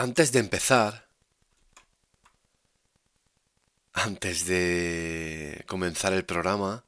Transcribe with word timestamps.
Antes 0.00 0.30
de 0.30 0.38
empezar, 0.38 1.08
antes 3.92 4.46
de 4.46 5.64
comenzar 5.66 6.12
el 6.12 6.24
programa, 6.24 6.84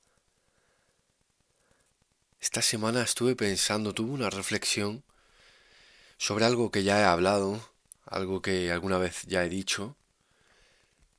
esta 2.41 2.63
semana 2.63 3.03
estuve 3.03 3.35
pensando, 3.35 3.93
tuve 3.95 4.13
una 4.13 4.31
reflexión 4.31 5.03
sobre 6.19 6.45
algo 6.45 6.71
que 6.71 6.85
ya 6.85 7.01
he 7.01 7.05
hablado, 7.05 7.61
algo 8.05 8.43
que 8.43 8.71
alguna 8.71 8.99
vez 8.99 9.23
ya 9.27 9.45
he 9.45 9.49
dicho, 9.49 9.97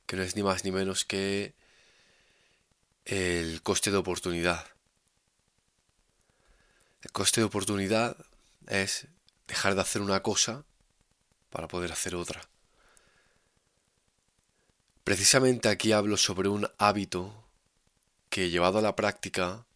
que 0.06 0.16
no 0.16 0.22
es 0.22 0.34
ni 0.34 0.42
más 0.42 0.64
ni 0.64 0.72
menos 0.72 1.04
que 1.04 1.54
el 3.04 3.62
coste 3.62 3.90
de 3.90 3.98
oportunidad. 3.98 4.66
El 7.02 7.12
coste 7.12 7.42
de 7.42 7.48
oportunidad 7.48 8.16
es 8.66 9.08
dejar 9.46 9.74
de 9.74 9.82
hacer 9.82 10.00
una 10.00 10.22
cosa 10.22 10.64
para 11.52 11.68
poder 11.68 11.92
hacer 11.92 12.16
otra. 12.16 12.40
Precisamente 15.04 15.68
aquí 15.68 15.92
hablo 15.92 16.16
sobre 16.16 16.48
un 16.48 16.68
hábito 16.78 17.44
que 18.30 18.50
llevado 18.50 18.78
a 18.78 18.82
la 18.82 18.96
práctica 18.96 19.66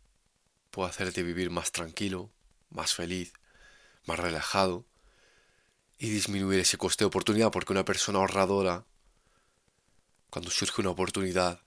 puede 0.70 0.88
hacerte 0.88 1.22
vivir 1.22 1.50
más 1.50 1.72
tranquilo, 1.72 2.30
más 2.70 2.94
feliz, 2.94 3.32
más 4.06 4.18
relajado 4.18 4.86
y 5.98 6.08
disminuir 6.08 6.60
ese 6.60 6.78
coste 6.78 7.04
de 7.04 7.08
oportunidad 7.08 7.50
porque 7.50 7.72
una 7.72 7.84
persona 7.84 8.18
ahorradora, 8.18 8.84
cuando 10.30 10.50
surge 10.50 10.80
una 10.80 10.90
oportunidad, 10.90 11.60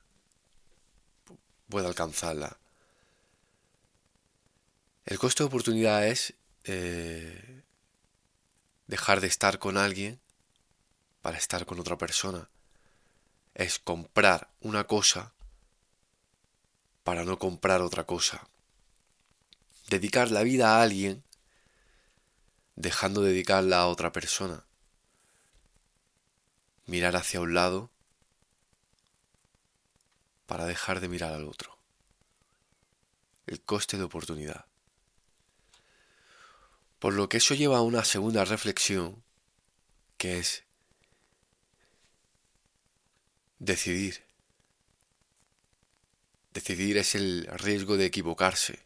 puede 1.70 1.88
alcanzarla. 1.88 2.58
El 5.06 5.20
coste 5.20 5.44
de 5.44 5.48
oportunidad 5.48 6.08
es 6.08 6.34
eh, 6.64 7.64
dejar 8.90 9.22
de 9.22 9.28
estar 9.28 9.60
con 9.60 9.78
alguien 9.78 10.20
para 11.22 11.38
estar 11.38 11.68
con 11.68 11.80
otra 11.80 11.96
persona. 11.96 12.50
Es 13.54 13.78
comprar 13.78 14.50
una 14.62 14.86
cosa 14.86 15.32
para 17.04 17.24
no 17.24 17.38
comprar 17.38 17.82
otra 17.82 18.06
cosa. 18.06 18.48
Dedicar 19.90 20.32
la 20.32 20.42
vida 20.42 20.78
a 20.78 20.82
alguien 20.82 21.24
dejando 22.76 23.22
de 23.22 23.30
dedicarla 23.30 23.82
a 23.82 23.88
otra 23.88 24.12
persona. 24.12 24.66
Mirar 26.88 27.16
hacia 27.16 27.42
un 27.42 27.54
lado 27.54 27.92
para 30.48 30.66
dejar 30.66 31.00
de 31.00 31.10
mirar 31.10 31.34
al 31.34 31.48
otro. 31.48 31.78
El 33.46 33.62
coste 33.62 33.98
de 33.98 34.04
oportunidad. 34.04 34.69
Por 37.00 37.14
lo 37.14 37.30
que 37.30 37.38
eso 37.38 37.56
lleva 37.56 37.78
a 37.78 37.82
una 37.82 38.04
segunda 38.04 38.46
reflexión, 38.46 39.24
que 40.18 40.40
es 40.40 40.64
decidir. 43.60 44.24
Decidir 46.54 46.98
es 46.98 47.16
el 47.16 47.48
riesgo 47.54 47.96
de 47.96 48.06
equivocarse. 48.06 48.80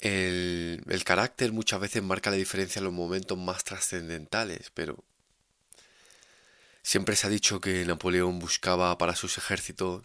El, 0.00 0.82
el, 0.88 1.04
carácter 1.04 1.52
muchas 1.52 1.80
veces 1.80 2.02
marca 2.02 2.30
la 2.30 2.36
diferencia 2.36 2.80
en 2.80 2.84
los 2.84 2.92
momentos 2.92 3.38
más 3.38 3.64
trascendentales, 3.64 4.70
pero 4.74 5.02
siempre 6.82 7.16
se 7.16 7.26
ha 7.26 7.30
dicho 7.30 7.60
que 7.60 7.84
Napoleón 7.84 8.38
buscaba 8.38 8.96
para 8.98 9.16
sus 9.16 9.38
ejércitos 9.38 10.04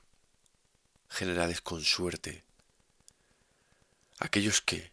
generales 1.10 1.62
con 1.62 1.84
suerte, 1.84 2.44
aquellos 4.22 4.62
que, 4.62 4.92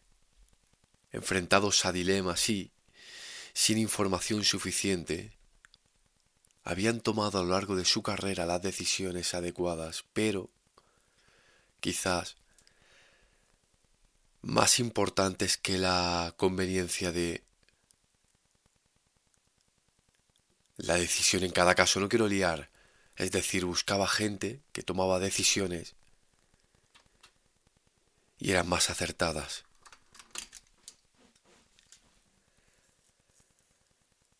enfrentados 1.12 1.84
a 1.84 1.92
dilemas 1.92 2.48
y 2.48 2.72
sin 3.52 3.78
información 3.78 4.42
suficiente, 4.42 5.32
habían 6.64 7.00
tomado 7.00 7.38
a 7.38 7.42
lo 7.42 7.50
largo 7.50 7.76
de 7.76 7.84
su 7.84 8.02
carrera 8.02 8.46
las 8.46 8.62
decisiones 8.62 9.34
adecuadas, 9.34 10.04
pero 10.14 10.50
quizás 11.80 12.36
más 14.40 14.78
importantes 14.78 15.58
que 15.58 15.76
la 15.76 16.34
conveniencia 16.38 17.12
de 17.12 17.44
la 20.78 20.94
decisión 20.94 21.44
en 21.44 21.52
cada 21.52 21.74
caso. 21.74 22.00
No 22.00 22.08
quiero 22.08 22.28
liar, 22.28 22.70
es 23.16 23.30
decir, 23.30 23.66
buscaba 23.66 24.08
gente 24.08 24.62
que 24.72 24.82
tomaba 24.82 25.18
decisiones 25.18 25.97
y 28.38 28.52
eran 28.52 28.68
más 28.68 28.90
acertadas. 28.90 29.64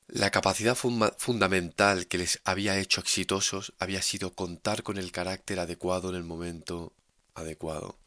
La 0.09 0.31
capacidad 0.31 0.75
fundamental 0.75 2.07
que 2.07 2.17
les 2.17 2.41
había 2.45 2.79
hecho 2.79 3.01
exitosos 3.01 3.75
había 3.79 4.01
sido 4.01 4.33
contar 4.33 4.83
con 4.83 4.97
el 4.97 5.13
carácter 5.13 5.61
adecuado 5.61 6.09
en 6.09 6.15
el 6.15 6.25
momento 6.25 6.95
adecuado. 7.35 7.99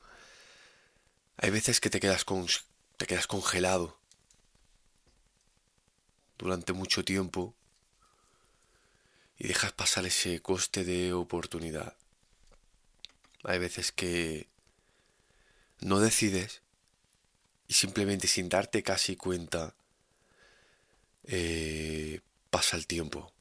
Hay 1.38 1.52
veces 1.52 1.80
que 1.80 1.92
te 1.92 2.00
quedas, 2.00 2.26
con, 2.26 2.48
te 2.98 3.06
quedas 3.06 3.28
congelado 3.28 4.00
durante 6.40 6.74
mucho 6.74 7.06
tiempo 7.06 7.54
y 9.38 9.48
dejas 9.48 9.72
pasar 9.72 10.06
ese 10.08 10.42
coste 10.42 10.84
de 10.84 11.14
oportunidad. 11.14 11.96
Hay 13.44 13.60
veces 13.60 13.92
que 13.92 14.48
no 15.82 16.00
decides 16.00 16.62
y 17.68 17.74
simplemente 17.74 18.28
sin 18.28 18.50
darte 18.50 18.84
casi 18.84 19.16
cuenta 19.16 19.76
eh, 21.24 22.22
pasa 22.50 22.78
el 22.78 22.88
tiempo. 22.88 23.32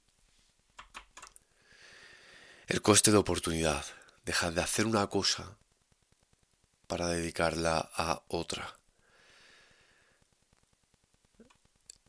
El 2.67 2.83
coste 2.83 3.11
de 3.11 3.19
oportunidad. 3.19 3.84
Dejar 4.25 4.55
de 4.55 4.62
hacer 4.62 4.87
una 4.87 5.06
cosa 5.09 5.56
para 6.87 7.09
dedicarla 7.09 7.91
a 7.95 8.23
otra. 8.28 8.77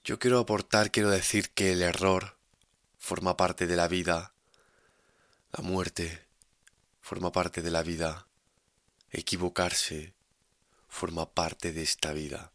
Yo 0.03 0.19
quiero 0.19 0.39
aportar, 0.39 0.91
quiero 0.91 1.09
decir 1.09 1.51
que 1.51 1.71
el 1.71 1.81
error 1.81 2.37
forma 2.97 3.37
parte 3.37 3.65
de 3.65 3.75
la 3.75 3.87
vida, 3.87 4.33
la 5.51 5.63
muerte 5.63 6.27
forma 7.01 7.31
parte 7.31 7.61
de 7.61 7.71
la 7.71 7.83
vida, 7.83 8.27
equivocarse 9.09 10.13
forma 10.91 11.33
parte 11.33 11.71
de 11.71 11.81
esta 11.81 12.11
vida. 12.11 12.51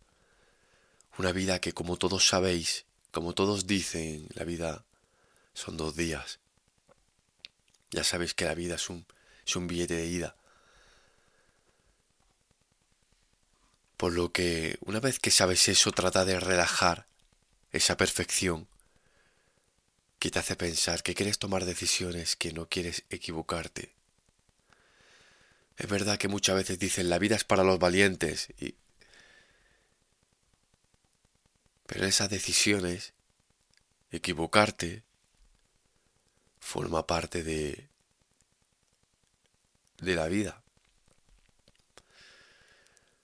Una 1.19 1.33
vida 1.33 1.59
que, 1.59 1.73
como 1.73 1.97
todos 1.97 2.29
sabéis, 2.29 2.85
como 3.11 3.33
todos 3.33 3.67
dicen, 3.67 4.29
la 4.35 4.45
vida 4.45 4.85
son 5.55 5.79
dos 5.79 5.97
días. 5.97 6.39
Ya 7.91 8.05
sabéis 8.05 8.35
que 8.35 8.45
la 8.45 8.55
vida 8.55 8.75
es 8.75 8.91
un, 8.91 9.07
es 9.45 9.57
un 9.57 9.67
billete 9.67 9.95
de 9.95 10.07
ida. 10.07 10.37
Por 13.97 14.13
lo 14.13 14.31
que, 14.31 14.77
una 14.83 15.01
vez 15.01 15.19
que 15.19 15.31
sabes 15.31 15.67
eso, 15.69 15.91
trata 15.91 16.27
de 16.27 16.39
relajar 16.39 17.07
esa 17.73 17.97
perfección 17.97 18.69
que 20.19 20.31
te 20.31 20.39
hace 20.39 20.57
pensar 20.57 21.03
que 21.03 21.15
quieres 21.15 21.39
tomar 21.39 21.65
decisiones, 21.65 22.37
que 22.37 22.53
no 22.53 22.69
quieres 22.69 23.05
equivocarte. 23.09 23.95
Es 25.77 25.89
verdad 25.89 26.19
que 26.19 26.29
muchas 26.29 26.57
veces 26.57 26.79
dicen 26.79 27.11
la 27.11 27.19
vida 27.19 27.37
es 27.37 27.45
para 27.45 27.65
los 27.65 27.79
valientes 27.79 28.49
pero 31.87 32.05
esas 32.05 32.29
decisiones, 32.29 33.13
equivocarte, 34.11 35.05
forma 36.59 37.07
parte 37.07 37.45
de 37.45 37.89
de 40.01 40.15
la 40.15 40.29
vida. 40.29 40.63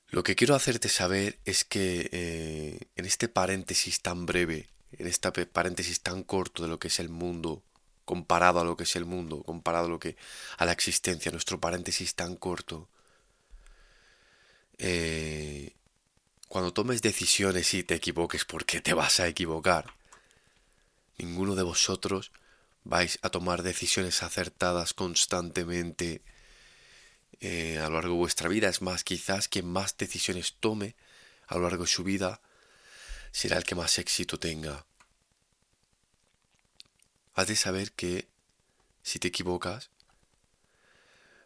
Lo 0.09 0.23
que 0.23 0.37
quiero 0.37 0.55
hacerte 0.55 0.89
saber 0.89 1.39
es 1.45 1.65
que 1.65 2.11
eh, 2.13 2.79
en 2.97 3.05
este 3.07 3.29
paréntesis 3.29 4.01
tan 4.01 4.27
breve, 4.27 4.69
en 4.93 5.07
este 5.07 5.31
paréntesis 5.47 6.01
tan 6.01 6.23
corto 6.23 6.63
de 6.63 6.69
lo 6.69 6.79
que 6.79 6.89
es 6.89 7.01
el 7.01 7.09
mundo 7.09 7.63
comparado 8.05 8.61
a 8.61 8.65
lo 8.65 8.77
que 8.77 8.85
es 8.85 8.97
el 8.97 9.05
mundo, 9.05 9.43
comparado 9.43 9.87
a 9.87 9.89
lo 9.89 9.99
que 9.99 10.17
a 10.59 10.65
la 10.65 10.73
existencia, 10.73 11.31
nuestro 11.33 11.61
paréntesis 11.61 12.15
tan 12.15 12.37
corto, 12.37 12.89
eh, 14.79 15.75
cuando 16.49 16.73
tomes 16.73 17.03
decisiones 17.03 17.73
y 17.75 17.83
te 17.83 17.95
equivoques, 17.95 18.45
porque 18.45 18.81
te 18.81 18.95
vas 18.95 19.21
a 19.21 19.29
equivocar, 19.29 19.95
ninguno 21.19 21.55
de 21.55 21.63
vosotros 21.63 22.33
vais 22.85 23.19
a 23.23 23.31
tomar 23.31 23.63
decisiones 23.63 24.23
acertadas 24.23 24.93
constantemente 24.93 26.23
eh, 27.41 27.79
a 27.79 27.89
lo 27.89 27.95
largo 27.95 28.15
de 28.15 28.19
vuestra 28.19 28.49
vida. 28.49 28.69
Es 28.69 28.83
más, 28.83 29.05
quizás 29.05 29.49
quien 29.49 29.67
más 29.67 29.97
decisiones 29.97 30.57
tome 30.59 30.95
a 31.47 31.57
lo 31.57 31.63
largo 31.63 31.85
de 31.85 31.91
su 31.91 32.05
vida 32.05 32.41
será 33.31 33.57
el 33.57 33.65
que 33.65 33.75
más 33.75 33.99
éxito 33.99 34.39
tenga. 34.39 34.85
Has 37.35 37.47
de 37.47 37.57
saber 37.57 37.93
que 37.93 38.29
si 39.03 39.19
te 39.19 39.29
equivocas, 39.29 39.91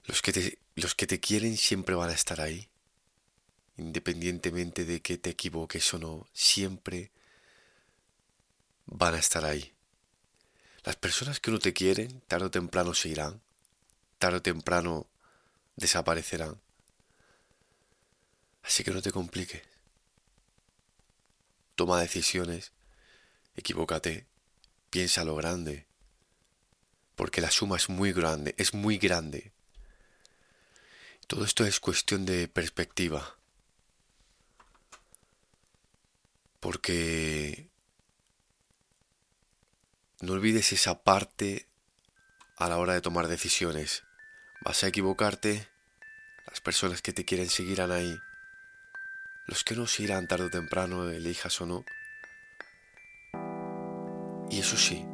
los 0.04 0.22
que 0.22 0.32
te, 0.32 0.58
los 0.74 0.94
que 0.94 1.06
te 1.06 1.20
quieren 1.20 1.56
siempre 1.56 1.94
van 1.94 2.10
a 2.10 2.14
estar 2.14 2.40
ahí. 2.40 2.68
Independientemente 3.76 4.84
de 4.84 5.00
que 5.02 5.18
te 5.18 5.30
equivoques 5.30 5.92
o 5.94 5.98
no, 5.98 6.26
siempre 6.32 7.10
van 8.86 9.14
a 9.14 9.18
estar 9.18 9.44
ahí. 9.44 9.74
Las 10.84 10.96
personas 10.96 11.40
que 11.40 11.50
no 11.50 11.58
te 11.58 11.72
quieren, 11.72 12.20
tarde 12.22 12.46
o 12.46 12.50
temprano 12.50 12.94
se 12.94 13.08
irán, 13.08 13.40
tarde 14.18 14.38
o 14.38 14.42
temprano 14.42 15.06
desaparecerán. 15.76 16.60
Así 18.62 18.82
que 18.82 18.92
no 18.92 19.02
te 19.02 19.12
compliques. 19.12 19.62
Toma 21.74 22.00
decisiones, 22.00 22.72
equivócate, 23.56 24.26
piensa 24.96 25.24
lo 25.24 25.36
grande, 25.36 25.84
porque 27.16 27.42
la 27.42 27.50
suma 27.50 27.76
es 27.76 27.90
muy 27.90 28.14
grande, 28.14 28.54
es 28.56 28.72
muy 28.72 28.96
grande. 28.96 29.52
Todo 31.26 31.44
esto 31.44 31.66
es 31.66 31.80
cuestión 31.80 32.24
de 32.24 32.48
perspectiva. 32.48 33.36
Porque 36.60 37.68
no 40.22 40.32
olvides 40.32 40.72
esa 40.72 41.04
parte 41.04 41.66
a 42.56 42.66
la 42.70 42.78
hora 42.78 42.94
de 42.94 43.02
tomar 43.02 43.28
decisiones. 43.28 44.02
Vas 44.62 44.82
a 44.82 44.86
equivocarte, 44.86 45.68
las 46.46 46.62
personas 46.62 47.02
que 47.02 47.12
te 47.12 47.26
quieren 47.26 47.50
seguirán 47.50 47.92
ahí. 47.92 48.18
Los 49.46 49.62
que 49.62 49.76
no 49.76 49.86
se 49.86 50.04
irán 50.04 50.26
tarde 50.26 50.46
o 50.46 50.50
temprano, 50.50 51.10
elijas 51.10 51.60
o 51.60 51.66
no. 51.66 51.84
Y 54.50 54.60
eso 54.60 54.76
sí, 54.76 55.04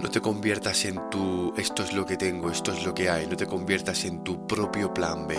no 0.00 0.08
te 0.10 0.20
conviertas 0.20 0.84
en 0.86 1.10
tu 1.10 1.52
esto 1.56 1.82
es 1.82 1.92
lo 1.92 2.06
que 2.06 2.16
tengo, 2.16 2.50
esto 2.50 2.72
es 2.72 2.84
lo 2.84 2.94
que 2.94 3.10
hay, 3.10 3.26
no 3.26 3.36
te 3.36 3.46
conviertas 3.46 4.04
en 4.04 4.24
tu 4.24 4.46
propio 4.46 4.92
plan 4.92 5.26
B. 5.26 5.36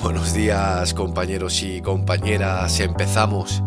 Buenos 0.00 0.32
días 0.32 0.94
compañeros 0.94 1.62
y 1.62 1.80
compañeras, 1.80 2.80
empezamos. 2.80 3.62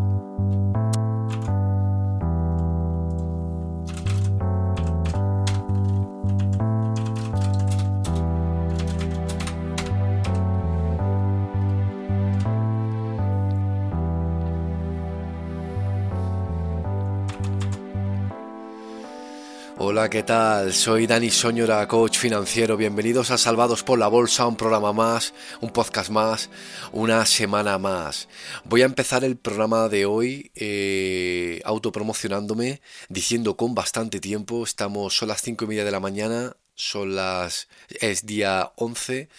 Hola, 19.97 20.11
¿qué 20.11 20.21
tal? 20.21 20.75
Soy 20.75 21.07
Dani 21.07 21.31
Soñora, 21.31 21.87
coach 21.87 22.19
financiero. 22.19 22.77
Bienvenidos 22.77 23.31
a 23.31 23.37
Salvados 23.39 23.81
por 23.81 23.97
la 23.97 24.07
Bolsa, 24.07 24.45
un 24.45 24.55
programa 24.55 24.93
más, 24.93 25.33
un 25.59 25.71
podcast 25.71 26.11
más, 26.11 26.51
una 26.91 27.25
semana 27.25 27.79
más. 27.79 28.29
Voy 28.63 28.83
a 28.83 28.85
empezar 28.85 29.23
el 29.23 29.37
programa 29.37 29.89
de 29.89 30.05
hoy 30.05 30.51
eh, 30.53 31.61
autopromocionándome, 31.65 32.79
diciendo 33.09 33.57
con 33.57 33.73
bastante 33.73 34.19
tiempo, 34.19 34.63
estamos, 34.63 35.17
son 35.17 35.29
las 35.29 35.41
cinco 35.41 35.65
y 35.65 35.69
media 35.69 35.83
de 35.83 35.91
la 35.91 35.99
mañana, 35.99 36.55
son 36.75 37.15
las, 37.15 37.67
es 37.89 38.27
día 38.27 38.73
11 38.75 39.29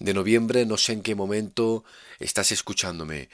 de 0.00 0.14
noviembre, 0.14 0.66
no 0.66 0.78
sé 0.78 0.94
en 0.94 1.02
qué 1.02 1.14
momento 1.14 1.84
estás 2.18 2.50
escuchándome 2.50 3.28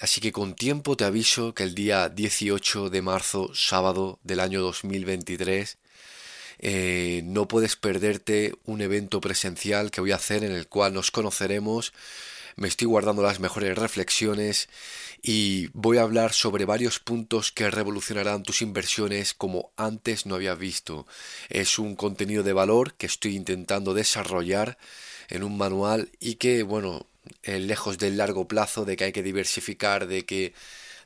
así 0.00 0.20
que 0.20 0.32
con 0.32 0.54
tiempo 0.54 0.96
te 0.96 1.04
aviso 1.04 1.54
que 1.54 1.62
el 1.62 1.74
día 1.74 2.08
18 2.08 2.90
de 2.90 3.02
marzo, 3.02 3.50
sábado 3.54 4.18
del 4.22 4.40
año 4.40 4.60
2023, 4.60 5.78
eh, 6.58 7.22
no 7.24 7.48
puedes 7.48 7.76
perderte 7.76 8.52
un 8.64 8.82
evento 8.82 9.22
presencial 9.22 9.90
que 9.90 10.02
voy 10.02 10.12
a 10.12 10.16
hacer 10.16 10.44
en 10.44 10.52
el 10.52 10.68
cual 10.68 10.92
nos 10.92 11.10
conoceremos. 11.10 11.94
Me 12.56 12.68
estoy 12.68 12.86
guardando 12.86 13.22
las 13.22 13.40
mejores 13.40 13.78
reflexiones 13.78 14.68
y 15.22 15.68
voy 15.72 15.96
a 15.96 16.02
hablar 16.02 16.34
sobre 16.34 16.66
varios 16.66 16.98
puntos 16.98 17.52
que 17.52 17.70
revolucionarán 17.70 18.42
tus 18.42 18.60
inversiones 18.60 19.32
como 19.32 19.72
antes 19.76 20.26
no 20.26 20.34
había 20.34 20.54
visto. 20.54 21.06
Es 21.48 21.78
un 21.78 21.96
contenido 21.96 22.42
de 22.42 22.52
valor 22.52 22.94
que 22.94 23.06
estoy 23.06 23.36
intentando 23.36 23.94
desarrollar 23.94 24.76
en 25.28 25.42
un 25.42 25.56
manual 25.56 26.10
y 26.20 26.34
que, 26.34 26.62
bueno, 26.62 27.06
eh, 27.42 27.58
lejos 27.58 27.98
del 27.98 28.16
largo 28.16 28.48
plazo, 28.48 28.84
de 28.84 28.96
que 28.96 29.04
hay 29.04 29.12
que 29.12 29.22
diversificar, 29.22 30.06
de 30.06 30.24
que, 30.24 30.54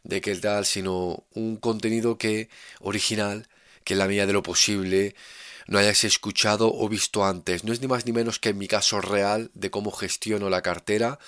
de 0.04 0.20
que 0.20 0.34
tal, 0.36 0.66
sino 0.66 1.24
un 1.34 1.56
contenido 1.56 2.18
que 2.18 2.48
original, 2.80 3.48
que 3.84 3.94
en 3.94 3.98
la 3.98 4.06
medida 4.06 4.26
de 4.26 4.32
lo 4.32 4.42
posible 4.42 5.14
no 5.66 5.78
hayas 5.78 6.04
escuchado 6.04 6.72
o 6.74 6.88
visto 6.88 7.24
antes. 7.24 7.64
No 7.64 7.72
es 7.72 7.80
ni 7.80 7.86
más 7.86 8.06
ni 8.06 8.12
menos 8.12 8.38
que 8.38 8.50
en 8.50 8.58
mi 8.58 8.68
caso 8.68 9.00
real 9.00 9.50
de 9.54 9.70
cómo 9.70 9.90
gestiono 9.90 10.50
la 10.50 10.62
cartera, 10.62 11.18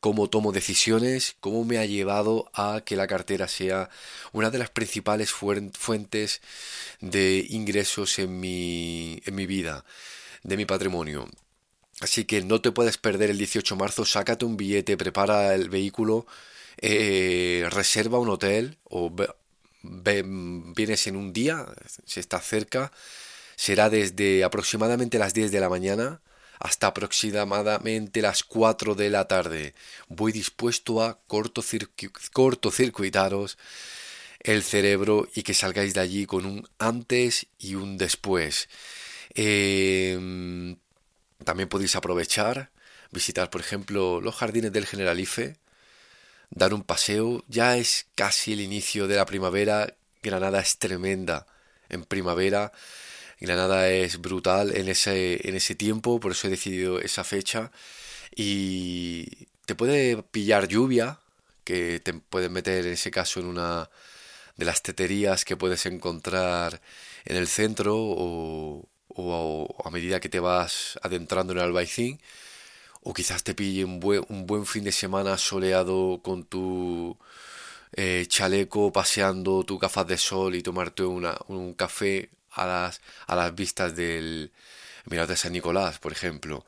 cómo 0.00 0.28
tomo 0.28 0.52
decisiones, 0.52 1.36
cómo 1.40 1.64
me 1.64 1.78
ha 1.78 1.86
llevado 1.86 2.50
a 2.54 2.82
que 2.84 2.96
la 2.96 3.06
cartera 3.06 3.48
sea 3.48 3.90
una 4.32 4.50
de 4.50 4.58
las 4.58 4.70
principales 4.70 5.30
fuentes 5.32 6.40
de 7.00 7.46
ingresos 7.50 8.18
en 8.18 8.40
mi, 8.40 9.20
en 9.24 9.34
mi 9.34 9.46
vida, 9.46 9.84
de 10.42 10.56
mi 10.56 10.66
patrimonio. 10.66 11.28
Así 12.04 12.24
que 12.26 12.42
no 12.42 12.60
te 12.60 12.70
puedes 12.70 12.98
perder 12.98 13.30
el 13.30 13.38
18 13.38 13.74
de 13.74 13.78
marzo, 13.78 14.04
sácate 14.04 14.44
un 14.44 14.58
billete, 14.58 14.98
prepara 14.98 15.54
el 15.54 15.70
vehículo, 15.70 16.26
eh, 16.76 17.66
reserva 17.70 18.18
un 18.18 18.28
hotel 18.28 18.76
o 18.84 19.10
vienes 19.82 21.06
en 21.06 21.16
un 21.16 21.32
día, 21.32 21.64
si 22.04 22.20
estás 22.20 22.46
cerca, 22.46 22.92
será 23.56 23.88
desde 23.88 24.44
aproximadamente 24.44 25.18
las 25.18 25.32
10 25.32 25.50
de 25.50 25.60
la 25.60 25.70
mañana 25.70 26.20
hasta 26.60 26.88
aproximadamente 26.88 28.20
las 28.20 28.44
4 28.44 28.94
de 28.94 29.08
la 29.08 29.26
tarde. 29.26 29.74
Voy 30.08 30.32
dispuesto 30.32 31.02
a 31.02 31.22
cortocircuitaros 31.26 33.56
el 34.40 34.62
cerebro 34.62 35.26
y 35.34 35.42
que 35.42 35.54
salgáis 35.54 35.94
de 35.94 36.00
allí 36.00 36.26
con 36.26 36.44
un 36.44 36.68
antes 36.78 37.46
y 37.58 37.76
un 37.76 37.96
después. 37.96 38.68
Eh, 39.34 40.76
también 41.42 41.68
podéis 41.68 41.96
aprovechar, 41.96 42.70
visitar, 43.10 43.50
por 43.50 43.60
ejemplo, 43.60 44.20
los 44.20 44.34
jardines 44.34 44.72
del 44.72 44.86
Generalife, 44.86 45.56
dar 46.50 46.74
un 46.74 46.82
paseo. 46.82 47.44
Ya 47.48 47.76
es 47.76 48.06
casi 48.14 48.52
el 48.52 48.60
inicio 48.60 49.08
de 49.08 49.16
la 49.16 49.26
primavera. 49.26 49.94
Granada 50.22 50.60
es 50.60 50.78
tremenda 50.78 51.46
en 51.88 52.04
primavera. 52.04 52.72
Granada 53.40 53.90
es 53.90 54.20
brutal 54.20 54.76
en 54.76 54.88
ese, 54.88 55.48
en 55.48 55.56
ese 55.56 55.74
tiempo, 55.74 56.20
por 56.20 56.32
eso 56.32 56.46
he 56.46 56.50
decidido 56.50 57.00
esa 57.00 57.24
fecha. 57.24 57.70
Y 58.34 59.48
te 59.66 59.74
puede 59.74 60.22
pillar 60.22 60.68
lluvia, 60.68 61.20
que 61.64 62.00
te 62.00 62.14
puedes 62.14 62.50
meter 62.50 62.86
en 62.86 62.92
ese 62.92 63.10
caso 63.10 63.40
en 63.40 63.46
una 63.46 63.90
de 64.56 64.64
las 64.64 64.82
teterías 64.82 65.44
que 65.44 65.56
puedes 65.56 65.86
encontrar 65.86 66.80
en 67.24 67.36
el 67.36 67.48
centro 67.48 67.96
o, 67.96 68.88
o 69.14 69.82
a, 69.84 69.90
medida 69.90 70.20
que 70.20 70.28
te 70.28 70.40
vas 70.40 70.98
adentrando 71.02 71.52
en 71.52 71.58
el 71.58 71.64
Albaicín, 71.64 72.20
o 73.02 73.12
quizás 73.14 73.44
te 73.44 73.54
pille 73.54 73.84
un 73.84 74.00
buen, 74.00 74.24
un 74.28 74.46
buen 74.46 74.66
fin 74.66 74.84
de 74.84 74.92
semana 74.92 75.36
soleado 75.38 76.20
con 76.22 76.44
tu 76.44 77.16
eh, 77.92 78.26
chaleco 78.28 78.92
paseando 78.92 79.64
tu 79.64 79.78
gafas 79.78 80.06
de 80.06 80.18
sol 80.18 80.54
y 80.54 80.62
tomarte 80.62 81.02
una, 81.04 81.36
un 81.48 81.74
café 81.74 82.30
a 82.52 82.66
las, 82.66 83.00
a 83.26 83.36
las 83.36 83.54
vistas 83.54 83.94
del 83.96 84.52
Mirador 85.06 85.30
de 85.30 85.36
San 85.36 85.52
Nicolás, 85.52 85.98
por 85.98 86.12
ejemplo. 86.12 86.64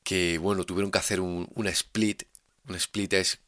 que 0.03 0.38
bueno, 0.38 0.63
tuvieron 0.65 0.91
que 0.91 1.00
hacer 1.00 1.19
un, 1.21 1.50
split. 1.67 2.24
Un 2.67 2.75
split 2.75 3.13
es 3.13 3.39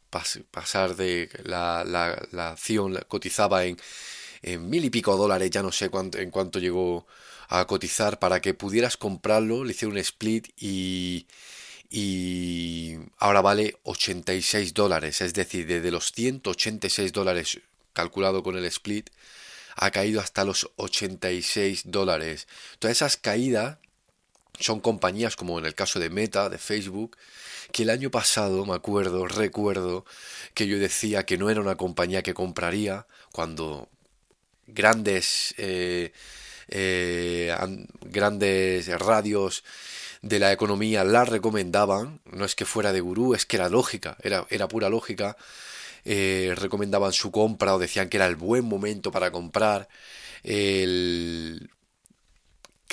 pasar 0.52 0.96
de 0.96 1.30
la, 1.44 1.84
la, 1.86 2.28
la 2.32 2.52
acción, 2.52 2.98
cotizaba 3.08 3.66
en 3.66 3.78
en 4.42 4.70
mil 4.70 4.86
y 4.86 4.90
pico 4.90 5.16
dólares, 5.18 5.50
ya 5.52 5.62
no 5.62 5.72
sé 5.72 5.90
cuánto, 5.90 6.18
en 6.18 6.32
cuánto 6.32 6.60
llegó 6.60 7.06
a 7.50 7.66
cotizar 7.66 8.20
para 8.20 8.42
que 8.42 8.54
pudieras 8.54 8.98
comprarlo, 8.98 9.64
le 9.64 9.72
hicieron 9.72 9.94
un 9.94 10.00
split 10.00 10.50
y, 10.58 11.28
y 11.90 12.98
ahora 13.18 13.42
vale 13.42 13.78
86 13.84 14.74
dólares, 14.74 15.22
es 15.22 15.34
decir, 15.34 15.66
desde 15.66 15.92
los 15.92 16.12
186 16.12 17.12
dólares 17.12 17.60
calculado 17.94 18.44
con 18.44 18.56
el 18.58 18.66
split, 18.66 19.10
ha 19.76 19.92
caído 19.92 20.22
hasta 20.22 20.44
los 20.44 20.70
86 20.76 21.84
dólares. 21.86 22.48
Todas 22.78 22.98
esas 22.98 23.18
caídas 23.18 23.78
son 24.60 24.82
compañías 24.82 25.36
como 25.36 25.58
en 25.58 25.66
el 25.66 25.74
caso 25.74 26.00
de 26.00 26.10
Meta, 26.10 26.50
de 26.50 26.58
Facebook, 26.58 27.18
que 27.72 27.84
el 27.84 27.90
año 27.90 28.12
pasado, 28.12 28.66
me 28.66 28.76
acuerdo, 28.76 29.28
recuerdo, 29.28 30.06
que 30.54 30.68
yo 30.68 30.78
decía 30.78 31.26
que 31.26 31.38
no 31.38 31.50
era 31.50 31.62
una 31.62 31.76
compañía 31.76 32.24
que 32.24 32.34
compraría 32.34 33.08
cuando 33.32 33.90
grandes, 34.68 35.56
eh, 35.58 36.12
eh, 36.68 37.56
grandes 38.02 38.88
radios 39.00 39.64
de 40.22 40.40
la 40.40 40.52
economía 40.52 41.04
la 41.04 41.26
recomendaban, 41.26 42.22
no 42.26 42.46
es 42.46 42.56
que 42.56 42.66
fuera 42.66 42.94
de 42.94 43.02
gurú, 43.02 43.34
es 43.34 43.46
que 43.46 43.58
era 43.58 43.70
lógica, 43.70 44.18
era, 44.22 44.46
era 44.50 44.68
pura 44.68 44.90
lógica, 44.90 45.38
eh, 46.06 46.54
recomendaban 46.56 47.14
su 47.14 47.32
compra 47.32 47.76
o 47.76 47.80
decían 47.80 48.10
que 48.10 48.18
era 48.18 48.28
el 48.28 48.36
buen 48.36 48.66
momento 48.66 49.12
para 49.12 49.32
comprar, 49.32 49.88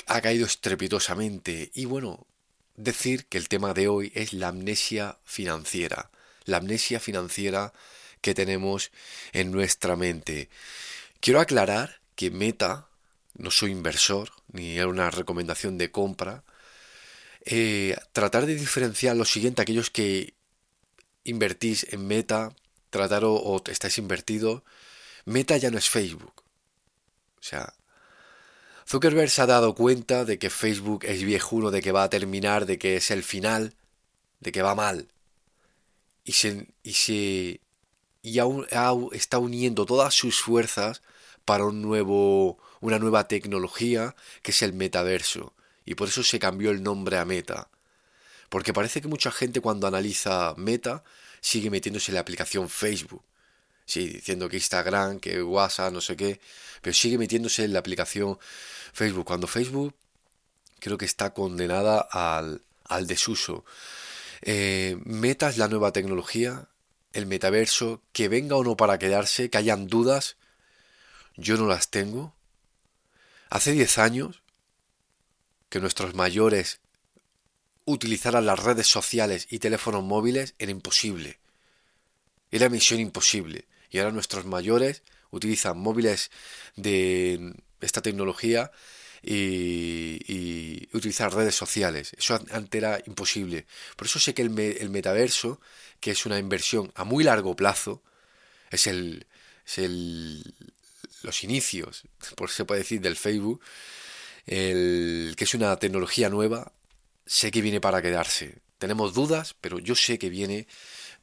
ha 0.07 0.21
caído 0.21 0.45
estrepitosamente 0.45 1.71
y 1.73 1.85
bueno, 1.85 2.27
decir 2.75 3.25
que 3.27 3.37
el 3.37 3.49
tema 3.49 3.73
de 3.73 3.87
hoy 3.87 4.11
es 4.15 4.33
la 4.33 4.49
amnesia 4.49 5.17
financiera, 5.25 6.11
la 6.45 6.57
amnesia 6.57 6.99
financiera 6.99 7.73
que 8.21 8.33
tenemos 8.33 8.91
en 9.33 9.51
nuestra 9.51 9.95
mente. 9.95 10.49
Quiero 11.19 11.39
aclarar 11.39 11.99
que 12.15 12.31
Meta, 12.31 12.87
no 13.35 13.51
soy 13.51 13.71
inversor, 13.71 14.31
ni 14.51 14.77
era 14.77 14.87
una 14.87 15.11
recomendación 15.11 15.77
de 15.77 15.91
compra. 15.91 16.43
Eh, 17.49 17.95
tratar 18.11 18.45
de 18.45 18.55
diferenciar 18.55 19.15
lo 19.15 19.23
siguiente, 19.23 19.61
aquellos 19.61 19.89
que 19.89 20.33
invertís 21.23 21.87
en 21.93 22.05
Meta, 22.05 22.53
tratar 22.89 23.23
o, 23.23 23.63
estáis 23.67 23.97
invertido, 23.99 24.65
Meta 25.23 25.55
ya 25.55 25.71
no 25.71 25.77
es 25.77 25.89
Facebook. 25.89 26.43
O 27.39 27.43
sea, 27.43 27.73
Zuckerberg 28.85 29.29
se 29.29 29.41
ha 29.41 29.45
dado 29.45 29.75
cuenta 29.75 30.25
de 30.25 30.37
que 30.39 30.49
Facebook 30.49 31.05
es 31.05 31.23
viejuno, 31.23 31.71
de 31.71 31.81
que 31.81 31.93
va 31.93 32.03
a 32.03 32.09
terminar, 32.09 32.65
de 32.65 32.77
que 32.77 32.97
es 32.97 33.11
el 33.11 33.23
final, 33.23 33.75
de 34.41 34.51
que 34.51 34.61
va 34.61 34.75
mal. 34.75 35.07
Y 36.25 36.33
se, 36.33 36.67
y 36.83 36.93
se, 36.93 37.61
y 38.21 38.39
aún, 38.39 38.67
está 39.13 39.39
uniendo 39.39 39.85
todas 39.85 40.13
sus 40.13 40.41
fuerzas 40.41 41.01
para 41.45 41.63
un 41.63 41.81
nuevo, 41.81 42.57
una 42.81 42.99
nueva 42.99 43.29
tecnología 43.29 44.17
que 44.41 44.51
es 44.51 44.61
el 44.61 44.73
metaverso. 44.73 45.53
Y 45.87 45.95
por 45.95 46.09
eso 46.09 46.21
se 46.21 46.37
cambió 46.37 46.69
el 46.69 46.83
nombre 46.83 47.17
a 47.17 47.25
Meta. 47.25 47.69
Porque 48.49 48.73
parece 48.73 49.01
que 49.01 49.07
mucha 49.07 49.31
gente 49.31 49.61
cuando 49.61 49.87
analiza 49.87 50.53
Meta 50.57 51.03
sigue 51.41 51.71
metiéndose 51.71 52.11
en 52.11 52.15
la 52.15 52.21
aplicación 52.21 52.69
Facebook. 52.69 53.23
Sí, 53.85 54.07
diciendo 54.09 54.47
que 54.49 54.57
Instagram, 54.57 55.19
que 55.19 55.41
WhatsApp, 55.41 55.91
no 55.91 56.01
sé 56.01 56.15
qué. 56.15 56.39
Pero 56.81 56.93
sigue 56.93 57.17
metiéndose 57.17 57.63
en 57.63 57.73
la 57.73 57.79
aplicación 57.79 58.37
Facebook. 58.93 59.25
Cuando 59.25 59.47
Facebook 59.47 59.95
creo 60.79 60.99
que 60.99 61.05
está 61.05 61.33
condenada 61.33 62.01
al, 62.11 62.61
al 62.83 63.07
desuso. 63.07 63.65
Eh, 64.43 64.99
Meta 65.05 65.49
es 65.49 65.57
la 65.57 65.67
nueva 65.67 65.91
tecnología 65.91 66.67
el 67.17 67.25
metaverso, 67.25 68.03
que 68.13 68.29
venga 68.29 68.55
o 68.55 68.63
no 68.63 68.77
para 68.77 68.99
quedarse, 68.99 69.49
que 69.49 69.57
hayan 69.57 69.87
dudas, 69.87 70.37
yo 71.35 71.57
no 71.57 71.65
las 71.65 71.89
tengo. 71.89 72.35
Hace 73.49 73.71
10 73.71 73.97
años 73.97 74.43
que 75.69 75.79
nuestros 75.79 76.15
mayores 76.15 76.79
utilizaran 77.85 78.45
las 78.45 78.59
redes 78.59 78.87
sociales 78.87 79.47
y 79.49 79.59
teléfonos 79.59 80.03
móviles 80.03 80.55
era 80.59 80.71
imposible. 80.71 81.39
Era 82.51 82.69
misión 82.69 82.99
imposible. 82.99 83.65
Y 83.89 83.99
ahora 83.99 84.11
nuestros 84.11 84.45
mayores 84.45 85.03
utilizan 85.31 85.77
móviles 85.77 86.31
de 86.75 87.53
esta 87.81 88.01
tecnología 88.01 88.71
y, 89.21 90.87
utilizar 90.93 91.33
redes 91.33 91.55
sociales. 91.55 92.13
Eso 92.17 92.39
antes 92.51 92.77
era 92.77 93.01
imposible. 93.05 93.65
Por 93.95 94.07
eso 94.07 94.19
sé 94.19 94.33
que 94.33 94.41
el, 94.41 94.57
el, 94.59 94.89
metaverso, 94.89 95.59
que 95.99 96.11
es 96.11 96.25
una 96.25 96.39
inversión 96.39 96.91
a 96.95 97.03
muy 97.03 97.23
largo 97.23 97.55
plazo, 97.55 98.03
es 98.71 98.87
el, 98.87 99.27
es 99.65 99.77
el 99.77 100.55
los 101.23 101.43
inicios, 101.43 102.03
por 102.35 102.49
se 102.49 102.65
puede 102.65 102.81
decir, 102.81 103.01
del 103.01 103.15
Facebook, 103.15 103.61
el, 104.47 105.35
que 105.37 105.43
es 105.43 105.53
una 105.53 105.77
tecnología 105.77 106.29
nueva, 106.29 106.71
sé 107.25 107.51
que 107.51 107.61
viene 107.61 107.81
para 107.81 108.01
quedarse. 108.01 108.55
Tenemos 108.79 109.13
dudas, 109.13 109.55
pero 109.61 109.79
yo 109.79 109.95
sé 109.95 110.17
que 110.17 110.29
viene 110.29 110.67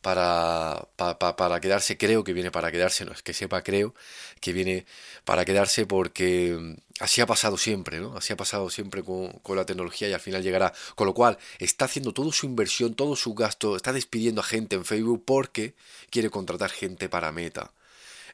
para, 0.02 0.86
para, 0.96 1.60
quedarse, 1.60 1.96
creo 1.96 2.24
que 2.24 2.34
viene 2.34 2.50
para 2.50 2.70
quedarse, 2.70 3.06
no 3.06 3.12
es 3.12 3.22
que 3.22 3.32
sepa, 3.32 3.62
creo 3.62 3.94
que 4.40 4.52
viene 4.52 4.84
para 5.24 5.46
quedarse 5.46 5.86
porque 5.86 6.54
mm, 6.60 6.74
así 7.00 7.22
ha 7.22 7.26
pasado 7.26 7.56
siempre, 7.56 8.00
¿no? 8.00 8.14
Así 8.14 8.32
ha 8.34 8.36
pasado 8.36 8.68
siempre 8.68 9.02
con, 9.02 9.32
con, 9.40 9.56
la 9.56 9.64
tecnología 9.64 10.06
y 10.08 10.12
al 10.12 10.20
final 10.20 10.42
llegará. 10.42 10.74
Con 10.94 11.06
lo 11.06 11.14
cual, 11.14 11.38
está 11.58 11.86
haciendo 11.86 12.12
toda 12.12 12.32
su 12.32 12.44
inversión, 12.44 12.94
todo 12.94 13.16
su 13.16 13.34
gasto, 13.34 13.76
está 13.76 13.94
despidiendo 13.94 14.42
a 14.42 14.44
gente 14.44 14.76
en 14.76 14.84
Facebook 14.84 15.24
porque 15.24 15.74
quiere 16.10 16.28
contratar 16.28 16.70
gente 16.70 17.08
para 17.08 17.32
Meta. 17.32 17.72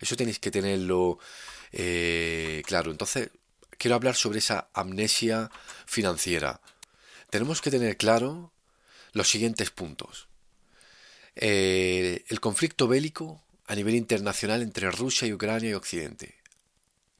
Eso 0.00 0.16
tenéis 0.16 0.40
que 0.40 0.50
tenerlo 0.50 1.18
eh, 1.73 2.62
claro. 2.66 2.90
Entonces, 2.90 3.30
quiero 3.80 3.94
hablar 3.94 4.14
sobre 4.14 4.40
esa 4.40 4.68
amnesia 4.75 5.50
financiera. 5.87 6.60
Tenemos 7.30 7.62
que 7.62 7.70
tener 7.70 7.96
claro 7.96 8.52
los 9.12 9.30
siguientes 9.30 9.70
puntos. 9.70 10.28
Eh, 11.34 12.22
el 12.28 12.40
conflicto 12.40 12.88
bélico 12.88 13.42
a 13.66 13.75
nivel 13.75 13.94
internacional 13.94 14.60
entre 14.60 14.90
Rusia 14.90 15.26
y 15.26 15.32
Ucrania 15.32 15.70
y 15.70 15.75
Occidente. 15.75 16.34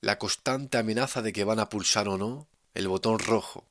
La 0.03 0.19
constante 0.19 0.77
amenaza 0.77 1.23
de 1.23 1.33
que 1.33 1.45
van 1.45 1.61
a 1.61 1.71
pulsar 1.71 2.09
o 2.09 2.19
no 2.19 2.47
el 2.75 2.89
botón 2.89 3.19
rojo. 3.19 3.67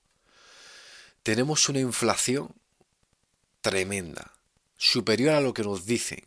Tenemos 1.21 1.69
una 1.69 1.79
inflación 1.79 2.55
tremenda, 3.61 4.33
superior 4.77 5.35
a 5.35 5.41
lo 5.41 5.53
que 5.53 5.61
nos 5.61 5.85
dicen, 5.85 6.23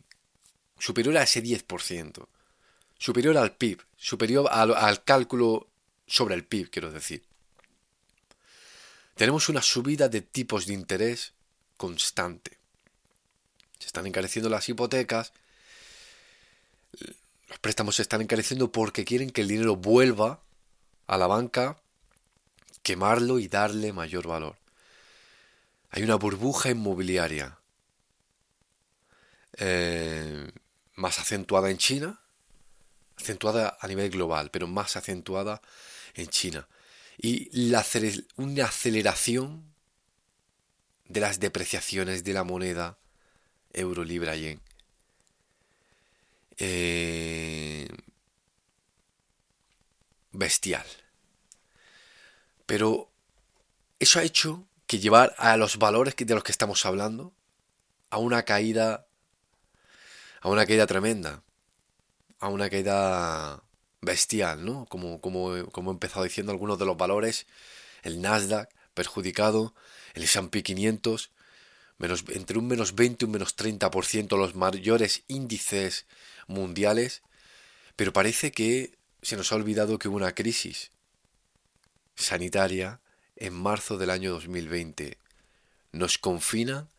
superior 0.79 1.17
a 1.17 1.23
ese 1.23 1.43
10%, 1.43 2.25
superior 2.97 3.37
al 3.37 3.57
PIB, 3.57 3.81
superior 3.97 4.47
al, 4.49 4.73
al 4.75 5.03
cálculo 5.03 5.72
sobre 6.07 6.35
el 6.35 6.45
PIB, 6.45 6.69
quiero 6.69 6.91
decir. 6.91 7.23
Tenemos 9.15 9.49
una 9.49 9.61
subida 9.61 10.09
de 10.09 10.21
tipos 10.21 10.65
de 10.65 10.73
interés 10.73 11.33
constante 11.77 12.63
se 13.83 13.87
están 13.87 14.07
encareciendo 14.07 14.49
las 14.49 14.69
hipotecas, 14.69 15.33
Los 17.49 17.59
préstamos 17.59 17.97
se 17.97 18.01
están 18.01 18.21
encareciendo 18.21 18.71
porque 18.71 19.03
quieren 19.03 19.29
que 19.29 19.41
el 19.41 19.49
dinero 19.49 19.75
vuelva 19.75 20.39
a 21.05 21.17
la 21.17 21.27
banca, 21.27 21.77
quemarlo 22.81 23.39
y 23.39 23.49
darle 23.49 23.91
mayor 23.91 24.25
valor. 24.25 24.55
Hay 25.89 26.01
una 26.01 26.15
burbuja 26.15 26.69
inmobiliaria 26.69 27.57
eh, 29.57 30.49
más 30.95 31.19
acentuada 31.19 31.69
en 31.69 31.77
China, 31.77 32.21
acentuada 33.17 33.77
a 33.81 33.87
nivel 33.87 34.09
global, 34.11 34.49
pero 34.49 34.65
más 34.65 34.95
acentuada 34.95 35.61
en 36.13 36.27
China. 36.27 36.67
Y 37.17 37.49
la, 37.69 37.85
una 38.37 38.65
aceleración 38.65 39.73
de 41.05 41.19
las 41.19 41.39
depreciaciones 41.39 42.23
de 42.23 42.33
la 42.33 42.43
moneda 42.43 42.97
euro, 43.71 44.03
libra, 44.03 44.35
yen. 44.35 44.61
Eh, 46.57 47.87
bestial. 50.31 50.85
Pero 52.65 53.11
eso 53.99 54.19
ha 54.19 54.23
hecho 54.23 54.67
que 54.87 54.99
llevar 54.99 55.35
a 55.37 55.57
los 55.57 55.77
valores 55.77 56.15
de 56.15 56.35
los 56.35 56.43
que 56.43 56.51
estamos 56.51 56.85
hablando 56.85 57.33
a 58.09 58.17
una 58.17 58.43
caída 58.43 59.07
a 60.41 60.49
una 60.49 60.65
caída 60.65 60.85
tremenda, 60.85 61.41
a 62.39 62.49
una 62.49 62.69
caída 62.69 63.63
bestial, 64.03 64.65
¿no? 64.65 64.85
Como, 64.85 65.19
como, 65.21 65.67
como 65.71 65.91
he 65.91 65.93
empezado 65.93 66.23
diciendo 66.23 66.51
algunos 66.51 66.77
de 66.79 66.85
los 66.85 66.97
valores, 66.97 67.47
el 68.03 68.21
Nasdaq 68.21 68.69
perjudicado, 68.93 69.73
el 70.13 70.23
S&P 70.23 70.63
500, 70.63 71.31
menos, 71.97 72.23
entre 72.29 72.57
un 72.59 72.67
menos 72.67 72.95
20 72.95 73.23
y 73.23 73.25
un 73.25 73.31
menos 73.31 73.55
30% 73.55 74.37
los 74.37 74.55
mayores 74.55 75.23
índices 75.27 76.05
mundiales, 76.47 77.23
pero 77.95 78.13
parece 78.13 78.51
que 78.51 78.97
se 79.21 79.37
nos 79.37 79.51
ha 79.51 79.55
olvidado 79.55 79.99
que 79.99 80.09
hubo 80.09 80.17
una 80.17 80.35
crisis 80.35 80.91
sanitaria 82.15 82.99
en 83.35 83.53
marzo 83.53 83.97
del 83.97 84.09
año 84.09 84.31
2020. 84.31 85.17
Nos 85.91 86.17
confina, 86.17 86.89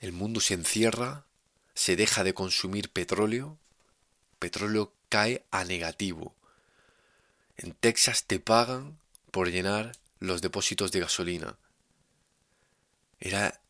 el 0.00 0.12
mundo 0.12 0.40
se 0.40 0.54
encierra, 0.54 1.26
se 1.74 1.96
deja 1.96 2.24
de 2.24 2.34
consumir 2.34 2.90
petróleo, 2.90 3.58
petróleo 4.38 4.92
cae 5.14 5.44
a 5.52 5.64
negativo. 5.64 6.34
En 7.56 7.72
Texas 7.72 8.24
te 8.24 8.40
pagan 8.40 8.98
por 9.30 9.48
llenar 9.48 9.92
los 10.18 10.42
depósitos 10.42 10.90
de 10.90 10.98
gasolina. 10.98 11.56
Era 13.20 13.60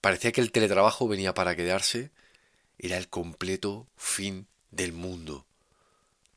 parecía 0.00 0.30
que 0.30 0.40
el 0.40 0.52
teletrabajo 0.52 1.08
venía 1.08 1.34
para 1.34 1.56
quedarse, 1.56 2.12
era 2.78 2.98
el 2.98 3.08
completo 3.08 3.88
fin 3.96 4.46
del 4.70 4.92
mundo. 4.92 5.44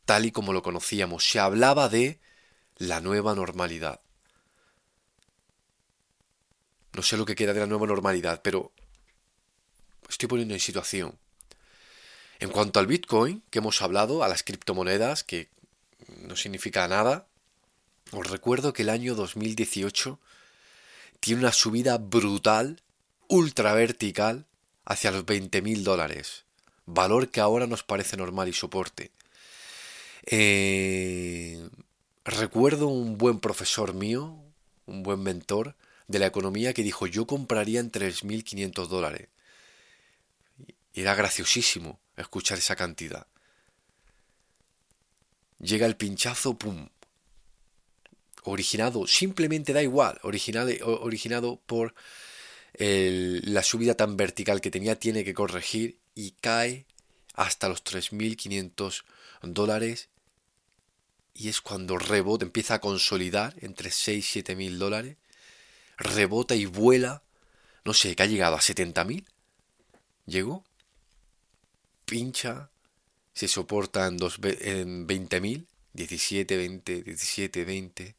Tal 0.05 0.25
y 0.25 0.31
como 0.31 0.51
lo 0.51 0.63
conocíamos, 0.63 1.29
se 1.29 1.39
hablaba 1.39 1.87
de 1.87 2.19
la 2.77 3.01
nueva 3.01 3.35
normalidad. 3.35 4.01
No 6.93 7.03
sé 7.03 7.17
lo 7.17 7.25
que 7.27 7.35
queda 7.35 7.53
de 7.53 7.59
la 7.59 7.67
nueva 7.67 7.85
normalidad, 7.85 8.41
pero 8.41 8.71
estoy 10.09 10.27
poniendo 10.27 10.55
en 10.55 10.59
situación. 10.59 11.19
En 12.39 12.49
cuanto 12.49 12.79
al 12.79 12.87
Bitcoin, 12.87 13.43
que 13.49 13.59
hemos 13.59 13.81
hablado, 13.81 14.23
a 14.23 14.29
las 14.29 14.43
criptomonedas, 14.43 15.23
que 15.23 15.49
no 16.21 16.37
significa 16.37 16.87
nada, 16.87 17.27
os 18.11 18.29
recuerdo 18.29 18.71
que 18.71 18.83
el 18.83 18.89
año 18.89 19.13
2018 19.13 20.19
tiene 21.19 21.41
una 21.41 21.51
subida 21.51 21.97
brutal, 21.97 22.81
ultra 23.27 23.73
vertical, 23.73 24.45
hacia 24.85 25.11
los 25.11 25.25
20.000 25.25 25.83
dólares, 25.83 26.45
valor 26.85 27.29
que 27.29 27.41
ahora 27.41 27.67
nos 27.67 27.83
parece 27.83 28.15
normal 28.15 28.47
y 28.47 28.53
soporte. 28.53 29.11
Eh, 30.25 31.69
recuerdo 32.23 32.87
un 32.87 33.17
buen 33.17 33.39
profesor 33.39 33.93
mío, 33.93 34.35
un 34.85 35.03
buen 35.03 35.21
mentor 35.21 35.75
de 36.07 36.19
la 36.19 36.27
economía 36.27 36.73
que 36.73 36.83
dijo 36.83 37.05
yo 37.05 37.27
compraría 37.27 37.81
en 37.81 37.91
3.500 37.91 38.87
dólares. 38.87 39.27
Era 40.93 41.15
graciosísimo 41.15 41.99
escuchar 42.21 42.57
esa 42.57 42.75
cantidad. 42.75 43.27
Llega 45.59 45.85
el 45.85 45.97
pinchazo, 45.97 46.57
¡pum! 46.57 46.89
Originado, 48.43 49.05
simplemente 49.07 49.73
da 49.73 49.83
igual, 49.83 50.19
originado, 50.23 50.71
originado 51.01 51.59
por 51.65 51.93
la 52.77 53.63
subida 53.63 53.95
tan 53.95 54.15
vertical 54.15 54.61
que 54.61 54.71
tenía, 54.71 54.97
tiene 54.97 55.25
que 55.25 55.33
corregir 55.33 55.99
y 56.15 56.31
cae 56.31 56.85
hasta 57.33 57.67
los 57.67 57.83
3.500 57.83 59.03
dólares. 59.41 60.09
Y 61.33 61.49
es 61.49 61.61
cuando 61.61 61.97
rebota, 61.97 62.45
empieza 62.45 62.75
a 62.75 62.81
consolidar 62.81 63.55
entre 63.61 63.91
6 63.91 64.17
y 64.17 64.27
7 64.27 64.55
mil 64.55 64.79
dólares. 64.79 65.17
Rebota 65.97 66.55
y 66.55 66.65
vuela. 66.65 67.23
No 67.85 67.93
sé, 67.93 68.15
que 68.15 68.23
ha 68.23 68.27
llegado 68.27 68.55
a 68.55 68.61
70 68.61 69.03
mil. 69.05 69.25
Llegó 70.25 70.63
pincha, 72.09 72.69
se 73.33 73.47
soporta 73.47 74.07
en, 74.07 74.15
en 74.15 75.07
20.000, 75.07 75.65
17, 75.93 76.57
20, 76.57 77.03
17, 77.03 77.65
20. 77.65 78.15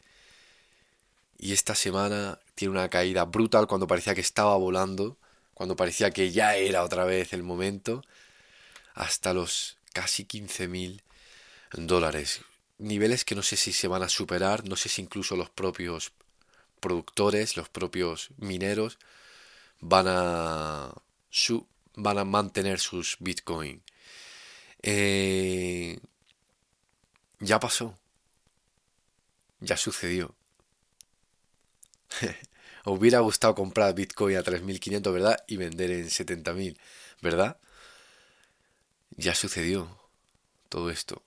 Y 1.38 1.53
esta 1.53 1.74
semana 1.74 2.38
tiene 2.55 2.72
una 2.72 2.88
caída 2.88 3.24
brutal 3.24 3.66
cuando 3.66 3.87
parecía 3.87 4.14
que 4.14 4.20
estaba 4.20 4.57
volando, 4.57 5.16
cuando 5.55 5.76
parecía 5.76 6.11
que 6.11 6.31
ya 6.31 6.57
era 6.57 6.85
otra 6.85 7.05
vez 7.05 7.33
el 7.33 7.42
momento, 7.42 8.03
hasta 8.94 9.35
los 9.35 9.79
casi 9.92 10.24
15.000 10.24 11.03
dólares. 11.72 12.40
Niveles 12.79 13.24
que 13.24 13.35
no 13.35 13.42
sé 13.42 13.57
si 13.57 13.72
se 13.72 13.88
van 13.88 14.03
a 14.03 14.09
superar, 14.09 14.66
no 14.68 14.76
sé 14.76 14.88
si 14.88 15.03
incluso 15.03 15.37
los 15.37 15.50
propios 15.50 16.12
productores, 16.81 17.57
los 17.57 17.68
propios 17.68 18.31
mineros 18.38 18.98
van 19.81 20.07
a, 20.09 20.92
su, 21.31 21.66
van 22.03 22.19
a 22.19 22.25
mantener 22.25 22.79
sus 22.79 23.17
Bitcoin. 23.21 23.83
Eh, 24.83 25.99
ya 27.39 27.61
pasó. 27.61 27.99
Ya 29.61 29.77
sucedió. 29.77 30.35
hubiera 32.85 33.21
gustado 33.21 33.55
comprar 33.55 33.95
Bitcoin 33.95 34.37
a 34.37 34.43
3.500, 34.43 35.13
¿verdad? 35.13 35.45
Y 35.47 35.57
vender 35.57 35.91
en 35.91 36.07
70.000, 36.07 36.79
¿verdad? 37.21 37.59
Ya 39.17 39.35
sucedió 39.35 39.99
todo 40.69 40.91
esto. 40.91 41.23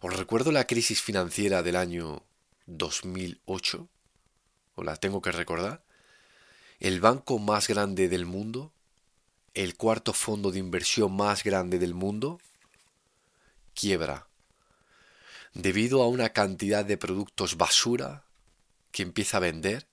Os 0.00 0.16
recuerdo 0.16 0.52
la 0.52 0.66
crisis 0.66 1.02
financiera 1.02 1.62
del 1.62 1.76
año 1.76 2.24
2008. 2.66 3.88
¿O 4.74 4.84
la 4.84 4.96
tengo 4.96 5.20
que 5.20 5.32
recordar? 5.32 5.82
El 6.78 7.00
banco 7.00 7.38
más 7.38 7.66
grande 7.66 8.08
del 8.08 8.26
mundo 8.26 8.72
el 9.54 9.76
cuarto 9.76 10.12
fondo 10.12 10.50
de 10.50 10.58
inversión 10.58 11.14
más 11.14 11.44
grande 11.44 11.78
del 11.78 11.94
mundo 11.94 12.40
quiebra. 13.74 14.26
Debido 15.54 16.02
a 16.02 16.08
una 16.08 16.30
cantidad 16.30 16.84
de 16.84 16.96
productos 16.96 17.56
basura 17.56 18.24
que 18.92 19.02
empieza 19.02 19.38
a 19.38 19.40
vender, 19.40 19.86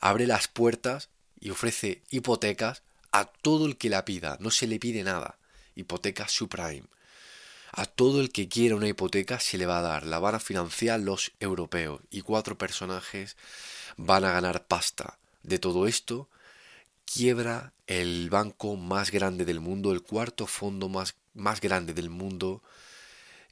abre 0.00 0.26
las 0.26 0.48
puertas 0.48 1.08
y 1.40 1.50
ofrece 1.50 2.02
hipotecas 2.10 2.82
a 3.10 3.26
todo 3.26 3.66
el 3.66 3.76
que 3.76 3.90
la 3.90 4.04
pida, 4.04 4.36
no 4.40 4.50
se 4.50 4.66
le 4.66 4.78
pide 4.78 5.02
nada, 5.02 5.38
hipoteca 5.74 6.28
subprime. 6.28 6.88
A 7.72 7.86
todo 7.86 8.20
el 8.20 8.30
que 8.30 8.48
quiera 8.48 8.76
una 8.76 8.88
hipoteca 8.88 9.40
se 9.40 9.56
le 9.56 9.64
va 9.64 9.78
a 9.78 9.82
dar, 9.82 10.06
la 10.06 10.18
van 10.18 10.34
a 10.34 10.40
financiar 10.40 11.00
los 11.00 11.32
europeos. 11.40 12.02
Y 12.10 12.20
cuatro 12.20 12.58
personajes 12.58 13.36
van 13.96 14.24
a 14.24 14.32
ganar 14.32 14.66
pasta. 14.66 15.18
De 15.42 15.58
todo 15.58 15.86
esto 15.86 16.28
quiebra 17.12 17.74
el 17.86 18.30
banco 18.30 18.76
más 18.76 19.10
grande 19.10 19.44
del 19.44 19.60
mundo, 19.60 19.92
el 19.92 20.02
cuarto 20.02 20.46
fondo 20.46 20.88
más, 20.88 21.14
más 21.34 21.60
grande 21.60 21.92
del 21.92 22.08
mundo, 22.08 22.62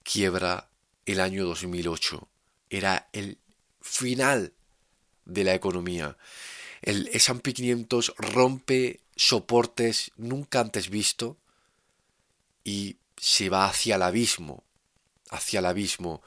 quiebra 0.03 0.71
el 1.05 1.21
año 1.21 1.45
2008. 1.45 2.27
Era 2.71 3.09
el 3.13 3.39
final 3.83 4.53
de 5.27 5.45
la 5.45 5.55
economía. 5.55 6.17
El 6.81 7.09
S&P 7.13 7.53
500 7.53 8.15
rompe 8.17 9.01
soportes 9.15 10.13
nunca 10.17 10.61
antes 10.61 10.89
visto 10.89 11.37
y 12.65 12.97
se 13.19 13.51
va 13.51 13.67
hacia 13.67 13.97
el 13.97 14.03
abismo, 14.03 14.65
hacia 15.29 15.59
el 15.59 15.67
abismo. 15.67 16.23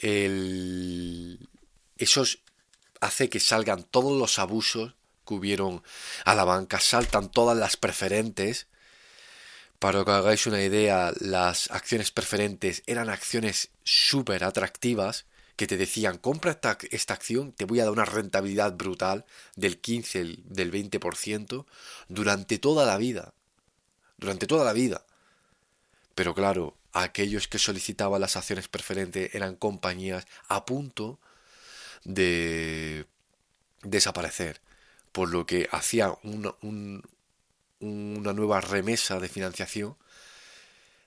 El... 0.00 1.48
Eso 1.96 2.24
hace 3.00 3.28
que 3.28 3.38
salgan 3.38 3.84
todos 3.84 4.18
los 4.18 4.40
abusos 4.40 4.94
que 5.32 5.38
hubieron 5.38 5.82
a 6.24 6.34
la 6.34 6.44
banca, 6.44 6.80
saltan 6.80 7.30
todas 7.30 7.56
las 7.56 7.76
preferentes. 7.76 8.66
Para 9.78 10.04
que 10.04 10.10
hagáis 10.10 10.46
una 10.46 10.62
idea, 10.62 11.12
las 11.20 11.70
acciones 11.70 12.10
preferentes 12.10 12.82
eran 12.86 13.10
acciones 13.10 13.70
súper 13.82 14.44
atractivas 14.44 15.26
que 15.56 15.66
te 15.66 15.76
decían, 15.76 16.18
compra 16.18 16.52
esta, 16.52 16.78
esta, 16.90 17.14
acción, 17.14 17.52
te 17.52 17.64
voy 17.64 17.80
a 17.80 17.84
dar 17.84 17.92
una 17.92 18.04
rentabilidad 18.04 18.72
brutal 18.74 19.24
del 19.54 19.78
15, 19.80 20.38
del 20.44 20.72
20% 20.72 21.66
durante 22.08 22.58
toda 22.58 22.86
la 22.86 22.96
vida. 22.96 23.34
Durante 24.18 24.46
toda 24.46 24.64
la 24.64 24.72
vida. 24.72 25.04
Pero 26.14 26.34
claro, 26.34 26.76
aquellos 26.92 27.48
que 27.48 27.58
solicitaban 27.58 28.20
las 28.20 28.36
acciones 28.36 28.68
preferentes 28.68 29.34
eran 29.34 29.56
compañías 29.56 30.26
a 30.48 30.64
punto 30.64 31.18
de 32.04 33.06
desaparecer, 33.82 34.60
por 35.12 35.30
lo 35.30 35.46
que 35.46 35.68
hacía 35.70 36.14
una, 36.22 36.54
una 36.60 38.32
nueva 38.32 38.60
remesa 38.60 39.20
de 39.20 39.28
financiación, 39.28 39.96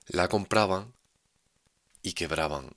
la 0.06 0.28
compraban 0.28 0.94
y 2.02 2.12
quebraban. 2.12 2.70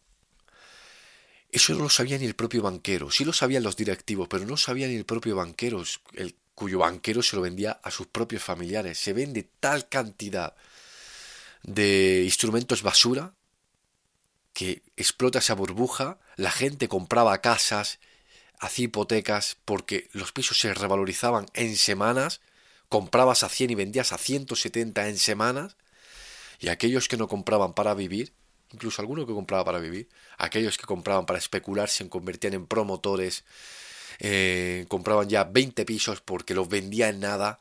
Eso 1.52 1.74
no 1.74 1.84
lo 1.84 1.90
sabía 1.90 2.18
ni 2.18 2.26
el 2.26 2.36
propio 2.36 2.62
banquero, 2.62 3.10
sí 3.10 3.26
lo 3.26 3.34
sabían 3.34 3.64
los 3.64 3.76
directivos, 3.76 4.28
pero 4.28 4.46
no 4.46 4.58
sabía 4.58 4.88
ni 4.88 4.96
el 4.96 5.06
propio 5.06 5.36
banquero, 5.36 5.84
el, 6.14 6.36
cuyo 6.60 6.80
banquero 6.80 7.24
se 7.24 7.36
lo 7.38 7.42
vendía 7.42 7.80
a 7.84 7.90
sus 7.90 8.08
propios 8.08 8.44
familiares. 8.44 9.00
Se 9.00 9.14
vende 9.14 9.50
tal 9.60 9.88
cantidad 9.88 10.56
de 11.64 12.24
instrumentos 12.26 12.84
basura 12.84 13.34
que 14.54 14.84
explota 14.98 15.40
esa 15.40 15.54
burbuja, 15.54 16.20
la 16.36 16.52
gente 16.52 16.90
compraba 16.90 17.40
casas, 17.40 18.00
hacía 18.60 18.86
hipotecas 18.86 19.58
porque 19.66 20.10
los 20.12 20.32
pisos 20.32 20.60
se 20.60 20.74
revalorizaban 20.74 21.48
en 21.54 21.76
semanas, 21.76 22.42
comprabas 22.90 23.44
a 23.44 23.50
100 23.50 23.72
y 23.72 23.76
vendías 23.76 24.12
a 24.12 24.18
170 24.18 25.08
en 25.08 25.18
semanas, 25.18 25.78
y 26.60 26.68
aquellos 26.68 27.08
que 27.08 27.18
no 27.18 27.28
compraban 27.28 27.74
para 27.74 27.94
vivir, 27.94 28.34
incluso 28.72 29.02
algunos 29.02 29.26
que 29.26 29.34
compraban 29.34 29.66
para 29.66 29.80
vivir, 29.80 30.10
aquellos 30.38 30.78
que 30.78 30.86
compraban 30.86 31.26
para 31.26 31.40
especular 31.40 31.90
se 31.90 32.08
convertían 32.10 32.54
en 32.54 32.68
promotores, 32.68 33.46
eh, 34.20 34.86
compraban 34.90 35.30
ya 35.30 35.46
20 35.46 35.86
pisos 35.86 36.20
porque 36.20 36.54
los 36.54 36.68
vendía 36.68 37.08
en 37.08 37.22
nada, 37.22 37.60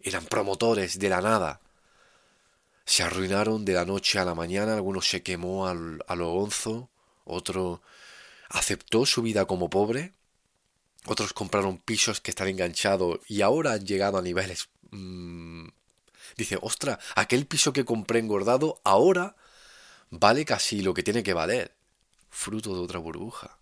eran 0.00 0.26
promotores 0.26 0.98
de 0.98 1.08
la 1.08 1.22
nada. 1.22 1.60
Se 2.84 3.02
arruinaron 3.02 3.64
de 3.64 3.72
la 3.74 3.84
noche 3.84 4.18
a 4.18 4.24
la 4.24 4.34
mañana, 4.34 4.74
algunos 4.74 5.08
se 5.08 5.22
quemó 5.22 5.66
al, 5.66 6.04
a 6.06 6.14
lo 6.14 6.32
onzo, 6.32 6.90
otro 7.24 7.82
aceptó 8.50 9.06
su 9.06 9.22
vida 9.22 9.46
como 9.46 9.68
pobre, 9.70 10.12
otros 11.06 11.32
compraron 11.32 11.78
pisos 11.78 12.20
que 12.20 12.30
están 12.30 12.48
enganchados 12.48 13.20
y 13.28 13.42
ahora 13.42 13.72
han 13.72 13.86
llegado 13.86 14.18
a 14.18 14.22
niveles... 14.22 14.68
Mm, 14.90 15.68
dice, 16.36 16.58
ostra, 16.60 16.98
aquel 17.16 17.46
piso 17.46 17.72
que 17.72 17.84
compré 17.84 18.20
engordado 18.20 18.80
ahora 18.84 19.36
vale 20.10 20.44
casi 20.44 20.82
lo 20.82 20.94
que 20.94 21.02
tiene 21.02 21.22
que 21.22 21.34
valer. 21.34 21.72
Fruto 22.30 22.74
de 22.74 22.80
otra 22.80 22.98
burbuja. 22.98 23.58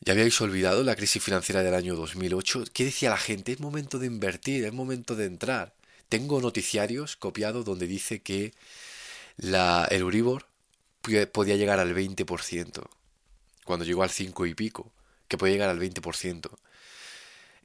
¿Ya 0.00 0.12
habíais 0.14 0.40
olvidado 0.40 0.82
la 0.82 0.96
crisis 0.96 1.22
financiera 1.22 1.62
del 1.62 1.74
año 1.74 1.94
2008? 1.94 2.64
¿Qué 2.72 2.84
decía 2.84 3.10
la 3.10 3.16
gente? 3.16 3.52
Es 3.52 3.60
momento 3.60 3.98
de 3.98 4.06
invertir, 4.06 4.64
es 4.64 4.72
momento 4.72 5.14
de 5.14 5.26
entrar. 5.26 5.74
Tengo 6.08 6.40
noticiarios 6.40 7.16
copiados 7.16 7.64
donde 7.64 7.86
dice 7.86 8.20
que 8.20 8.52
la, 9.36 9.86
el 9.90 10.00
Euribor 10.00 10.46
podía 11.32 11.56
llegar 11.56 11.78
al 11.78 11.94
20%, 11.94 12.84
cuando 13.64 13.84
llegó 13.84 14.02
al 14.02 14.10
5 14.10 14.46
y 14.46 14.54
pico, 14.54 14.92
que 15.32 15.38
podía 15.38 15.54
llegar 15.54 15.70
al 15.70 15.80
20%. 15.80 16.50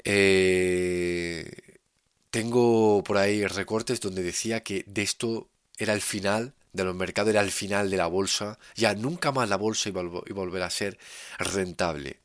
Eh, 0.06 1.52
tengo 2.32 3.04
por 3.04 3.18
ahí 3.18 3.46
recortes 3.46 4.00
donde 4.00 4.24
decía 4.24 4.64
que 4.64 4.86
de 4.88 5.02
esto 5.02 5.50
era 5.78 5.94
el 5.94 6.00
final 6.00 6.54
de 6.72 6.86
los 6.86 6.96
mercados, 6.96 7.32
era 7.32 7.42
el 7.42 7.52
final 7.52 7.90
de 7.90 7.98
la 7.98 8.08
bolsa, 8.08 8.58
ya 8.76 8.96
nunca 8.96 9.34
más 9.34 9.50
la 9.50 9.58
bolsa 9.58 9.90
iba, 9.90 10.00
a 10.00 10.06
volver 10.34 10.64
a 10.64 10.70
ser 10.70 10.98
rentable. 11.40 12.22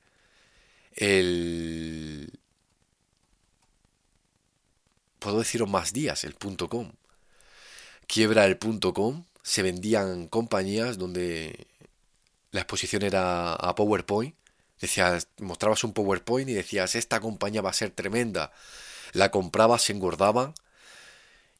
El... 0.94 2.38
Puedo 5.18 5.40
deciros 5.40 5.68
más 5.68 5.92
días, 5.92 6.22
el 6.22 6.34
punto 6.34 6.68
com. 6.68 6.92
Quiebra 8.06 8.44
el 8.46 8.58
punto 8.58 8.94
com, 8.94 9.24
se 9.42 9.62
vendían 9.62 10.28
compañías 10.28 10.98
donde 10.98 11.66
la 12.52 12.60
exposición 12.60 13.02
era 13.02 13.54
a 13.54 13.74
PowerPoint. 13.74 14.36
Decías, 14.82 15.28
mostrabas 15.38 15.84
un 15.84 15.94
PowerPoint 15.94 16.50
y 16.50 16.54
decías, 16.54 16.96
esta 16.96 17.20
compañía 17.20 17.62
va 17.62 17.70
a 17.70 17.72
ser 17.72 17.92
tremenda. 17.92 18.52
La 19.12 19.30
comprabas, 19.30 19.82
se 19.82 19.92
engordaban 19.92 20.54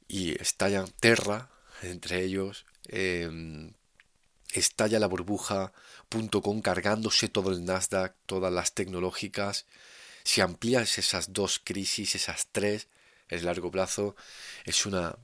y 0.09 0.41
estallan 0.43 0.89
Terra, 1.01 1.49
entre 1.83 2.25
ellos, 2.25 2.67
em, 2.89 3.73
estalla 4.53 4.99
la 4.99 5.07
burbuja.com 5.07 6.61
cargándose 6.63 7.29
todo 7.29 7.53
el 7.53 7.65
Nasdaq, 7.65 8.15
todas 8.27 8.53
las 8.53 8.75
tecnológicas. 8.75 9.67
Si 10.25 10.41
amplías 10.41 10.99
esas 10.99 11.33
dos 11.33 11.61
crisis, 11.63 12.17
esas 12.17 12.49
tres, 12.51 12.89
en 13.29 13.45
largo 13.45 13.71
plazo, 13.71 14.17
es 14.65 14.85
una 14.85 15.17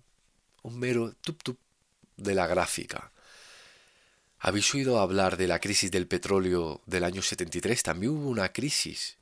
un 0.62 0.78
mero 0.78 1.14
tup 1.20 1.42
tup 1.42 1.58
de 2.16 2.34
la 2.34 2.46
gráfica. 2.46 3.12
¿Habéis 4.40 4.72
oído 4.74 5.00
hablar 5.00 5.36
de 5.36 5.48
la 5.48 5.58
crisis 5.58 5.90
del 5.90 6.06
petróleo 6.06 6.80
del 6.86 7.04
año 7.04 7.22
73? 7.22 7.82
También 7.82 8.12
hubo 8.12 8.28
una 8.28 8.52
crisis 8.52 9.18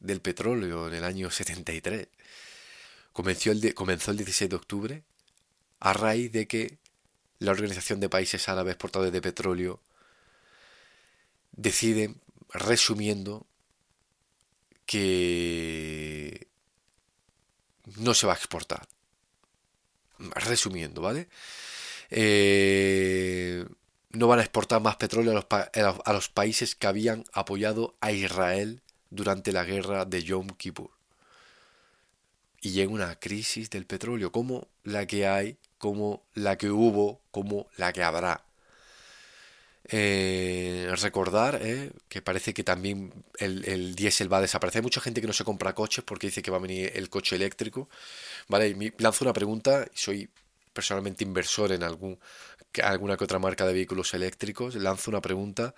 del 0.00 0.20
petróleo 0.20 0.88
en 0.88 0.94
el 0.94 1.04
año 1.04 1.30
73. 1.30 2.08
Comenzó 3.12 3.52
el, 3.52 3.74
comenzó 3.74 4.10
el 4.10 4.16
16 4.16 4.50
de 4.50 4.56
octubre 4.56 5.02
a 5.78 5.92
raíz 5.92 6.32
de 6.32 6.48
que 6.48 6.78
la 7.38 7.52
Organización 7.52 8.00
de 8.00 8.08
Países 8.08 8.48
Árabes 8.48 8.72
Exportadores 8.72 9.12
de 9.12 9.22
Petróleo 9.22 9.80
decide, 11.52 12.14
resumiendo, 12.50 13.46
que 14.84 16.48
no 17.96 18.14
se 18.14 18.26
va 18.26 18.32
a 18.32 18.36
exportar. 18.36 18.88
Resumiendo, 20.18 21.02
¿vale? 21.02 21.28
Eh, 22.10 23.66
no 24.10 24.28
van 24.28 24.38
a 24.38 24.42
exportar 24.42 24.80
más 24.80 24.96
petróleo 24.96 25.46
a 25.50 26.12
los, 26.12 26.28
países 26.28 26.74
que 26.74 26.86
habían 26.86 27.24
apoyado 27.32 27.94
a 28.00 28.12
Israel 28.12 28.82
durante 29.10 29.52
la 29.52 29.64
guerra 29.64 30.04
de 30.04 30.22
Yom 30.22 30.48
Kippur. 30.48 30.90
Y 32.60 32.70
llega 32.70 32.90
una 32.90 33.18
crisis 33.18 33.70
del 33.70 33.86
petróleo 33.86 34.32
como 34.32 34.68
la 34.82 35.06
que 35.06 35.26
hay 35.26 35.58
como 35.78 36.24
la 36.34 36.56
que 36.56 36.70
hubo, 36.70 37.20
como 37.30 37.68
la 37.76 37.92
que 37.92 38.02
habrá. 38.02 38.44
Eh, 39.88 40.88
recordar 41.00 41.60
eh, 41.62 41.92
que 42.08 42.20
parece 42.20 42.52
que 42.52 42.64
también 42.64 43.12
el, 43.38 43.64
el, 43.68 43.94
diésel 43.94 44.32
va 44.32 44.38
a 44.38 44.40
desaparecer. 44.40 44.80
Hay 44.80 44.84
mucha 44.84 45.00
gente 45.00 45.20
que 45.20 45.28
no 45.28 45.32
se 45.32 45.44
compra 45.44 45.74
coches 45.74 46.02
porque 46.04 46.26
dice 46.28 46.42
que 46.42 46.50
va 46.50 46.56
a 46.56 46.60
venir 46.60 46.90
el 46.94 47.08
coche 47.08 47.36
eléctrico. 47.36 47.88
Vale, 48.48 48.68
y 48.68 48.92
lanzo 48.98 49.24
una 49.24 49.32
pregunta. 49.32 49.86
Soy 49.94 50.28
personalmente 50.76 51.24
inversor 51.24 51.72
en 51.72 51.82
algún, 51.82 52.18
alguna 52.82 53.16
que 53.16 53.24
otra 53.24 53.38
marca 53.38 53.66
de 53.66 53.72
vehículos 53.72 54.14
eléctricos. 54.14 54.74
Lanzo 54.74 55.10
una 55.10 55.20
pregunta. 55.20 55.74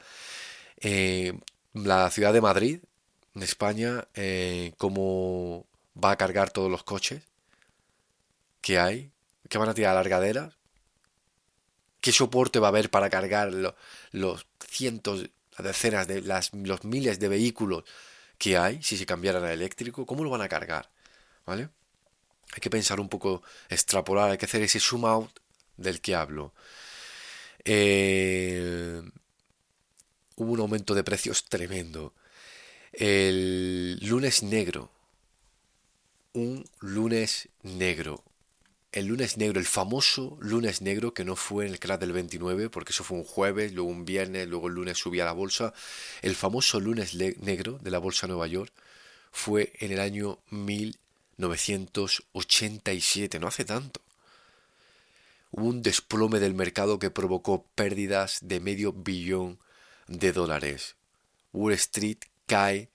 Eh, 0.79 1.39
la 1.75 2.11
ciudad 2.11 2.33
de 2.33 2.41
Madrid, 2.41 2.81
en 3.35 3.43
España, 3.43 4.09
¿cómo 4.79 5.67
va 6.03 6.13
a 6.13 6.17
cargar 6.17 6.51
todos 6.51 6.71
los 6.71 6.83
coches 6.85 7.23
que 8.61 8.79
hay? 8.79 9.13
¿Qué 9.49 9.59
van 9.59 9.69
a 9.69 9.75
tirar 9.75 9.95
largaderas? 9.95 10.55
¿Qué 12.01 12.13
soporte 12.13 12.59
va 12.59 12.69
a 12.69 12.71
haber 12.71 12.91
para 12.91 13.11
cargar 13.11 13.53
los 14.13 14.47
cientos, 14.67 15.31
las 15.57 15.67
decenas, 15.67 16.07
de 16.07 16.23
las, 16.23 16.53
los 16.55 16.85
miles 16.85 17.19
de 17.19 17.29
vehículos 17.29 17.85
que 18.39 18.57
hay 18.57 18.83
si 18.83 18.97
se 18.97 19.07
cambiaran 19.07 19.45
a 19.45 19.53
eléctrico? 19.53 20.07
¿Cómo 20.07 20.25
lo 20.25 20.31
van 20.31 20.43
a 20.43 20.49
cargar? 20.49 20.91
¿Vale? 21.45 21.71
Hay 22.53 22.61
que 22.61 22.71
pensar 22.71 23.01
un 23.01 23.09
poco, 23.09 23.43
extrapolar, 23.69 24.31
hay 24.31 24.39
que 24.39 24.47
hacer 24.47 24.63
ese 24.63 24.81
zoom 24.81 25.05
out 25.05 25.39
del 25.77 26.01
que 26.01 26.15
hablo. 26.15 26.55
Eh, 27.65 29.03
hubo 30.37 30.53
un 30.53 30.61
aumento 30.61 30.95
de 30.95 31.05
precios 31.05 31.45
tremendo. 31.45 32.15
El 32.93 33.99
lunes 34.03 34.43
negro. 34.43 34.91
Un 36.33 36.65
lunes 36.81 37.49
negro 37.63 38.25
el 38.93 39.07
lunes 39.07 39.37
negro, 39.37 39.59
el 39.61 39.67
famoso 39.67 40.39
lunes 40.41 40.81
negro 40.83 41.15
que 41.15 41.25
no 41.25 41.37
fue 41.37 41.67
en 41.67 41.73
el 41.73 41.79
crash 41.79 42.01
del 42.01 42.13
29, 42.13 42.71
porque 42.71 42.91
eso 42.93 43.05
fue 43.05 43.19
un 43.19 43.25
jueves, 43.25 43.73
luego 43.73 43.91
un 43.91 44.05
viernes, 44.05 44.49
luego 44.49 44.67
el 44.69 44.75
lunes 44.75 44.99
subía 44.99 45.25
la 45.25 45.33
bolsa. 45.33 45.73
El 46.23 46.35
famoso 46.35 46.81
lunes 46.81 47.15
negro 47.15 47.79
de 47.83 47.91
la 47.91 47.99
bolsa 47.99 48.27
de 48.27 48.33
Nueva 48.33 48.47
York 48.47 48.73
fue 49.31 49.73
en 49.79 49.93
el 49.93 50.01
año 50.01 50.39
1987, 50.51 53.39
no 53.39 53.47
hace 53.47 53.65
tanto. 53.65 54.01
Hubo 55.51 55.67
un 55.67 55.83
desplome 55.83 56.41
del 56.41 56.55
mercado 56.55 56.99
que 56.99 57.11
provocó 57.11 57.67
pérdidas 57.75 58.39
de 58.43 58.61
medio 58.61 58.93
billón 58.93 59.59
de 60.07 60.33
dólares. 60.33 60.97
Wall 61.53 61.73
Street 61.75 62.19
cae 62.47 62.91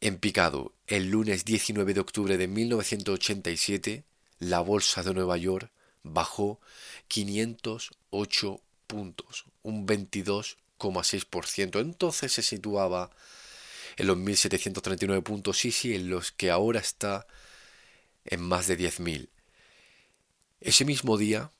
en 0.00 0.18
picado 0.18 0.74
el 0.86 1.10
lunes 1.10 1.44
19 1.44 1.94
de 1.94 2.00
octubre 2.00 2.36
de 2.36 2.48
1987 2.48 4.04
la 4.40 4.60
bolsa 4.60 5.02
de 5.02 5.14
Nueva 5.14 5.36
York 5.36 5.70
bajó 6.02 6.60
508 7.08 8.60
puntos, 8.86 9.44
un 9.62 9.86
22,6%. 9.86 11.80
Entonces 11.80 12.32
se 12.32 12.42
situaba 12.42 13.10
en 13.96 14.06
los 14.06 14.16
1.739 14.16 15.22
puntos, 15.22 15.58
sí, 15.58 15.70
sí, 15.70 15.94
en 15.94 16.08
los 16.08 16.32
que 16.32 16.50
ahora 16.50 16.80
está 16.80 17.26
en 18.24 18.40
más 18.40 18.66
de 18.66 18.78
10.000. 18.78 19.28
Ese 20.60 20.84
mismo 20.84 21.16
día, 21.16 21.50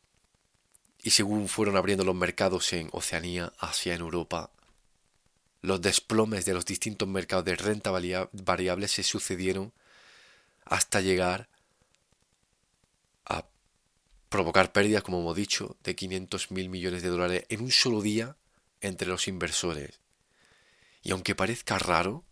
y 1.02 1.10
según 1.10 1.48
fueron 1.48 1.76
abriendo 1.76 2.04
los 2.04 2.14
mercados 2.14 2.72
en 2.74 2.90
Oceanía, 2.92 3.52
Asia, 3.58 3.94
en 3.94 4.02
Europa, 4.02 4.50
los 5.62 5.80
desplomes 5.80 6.44
de 6.44 6.54
los 6.54 6.66
distintos 6.66 7.08
mercados 7.08 7.44
de 7.46 7.56
renta 7.56 7.90
variable 7.90 8.88
se 8.88 9.02
sucedieron 9.02 9.72
hasta 10.64 11.00
llegar 11.00 11.48
a 13.24 13.46
provocar 14.28 14.72
pérdidas, 14.72 15.02
como 15.02 15.20
hemos 15.20 15.36
dicho, 15.36 15.76
de 15.82 15.96
500 15.96 16.50
mil 16.50 16.68
millones 16.68 17.02
de 17.02 17.08
dólares 17.08 17.46
en 17.48 17.62
un 17.62 17.70
solo 17.70 18.02
día 18.02 18.36
entre 18.80 19.08
los 19.08 19.28
inversores. 19.28 19.98
Y 21.02 21.12
aunque 21.12 21.34
parezca 21.34 21.78
raro, 21.78 22.24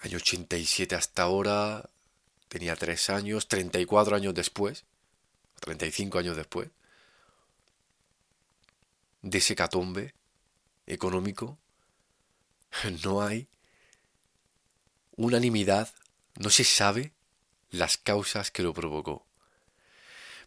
año 0.00 0.16
87 0.16 0.94
hasta 0.94 1.22
ahora, 1.22 1.90
tenía 2.48 2.76
3 2.76 3.10
años, 3.10 3.48
34 3.48 4.16
años 4.16 4.34
después, 4.34 4.84
35 5.62 6.18
años 6.18 6.36
después, 6.36 6.70
de 9.22 9.38
ese 9.38 9.54
catombe 9.54 10.14
económico, 10.86 11.56
no 13.04 13.22
hay 13.22 13.48
unanimidad, 15.16 15.88
no 16.36 16.50
se 16.50 16.64
sabe 16.64 17.12
las 17.70 17.96
causas 17.96 18.50
que 18.50 18.64
lo 18.64 18.74
provocó. 18.74 19.24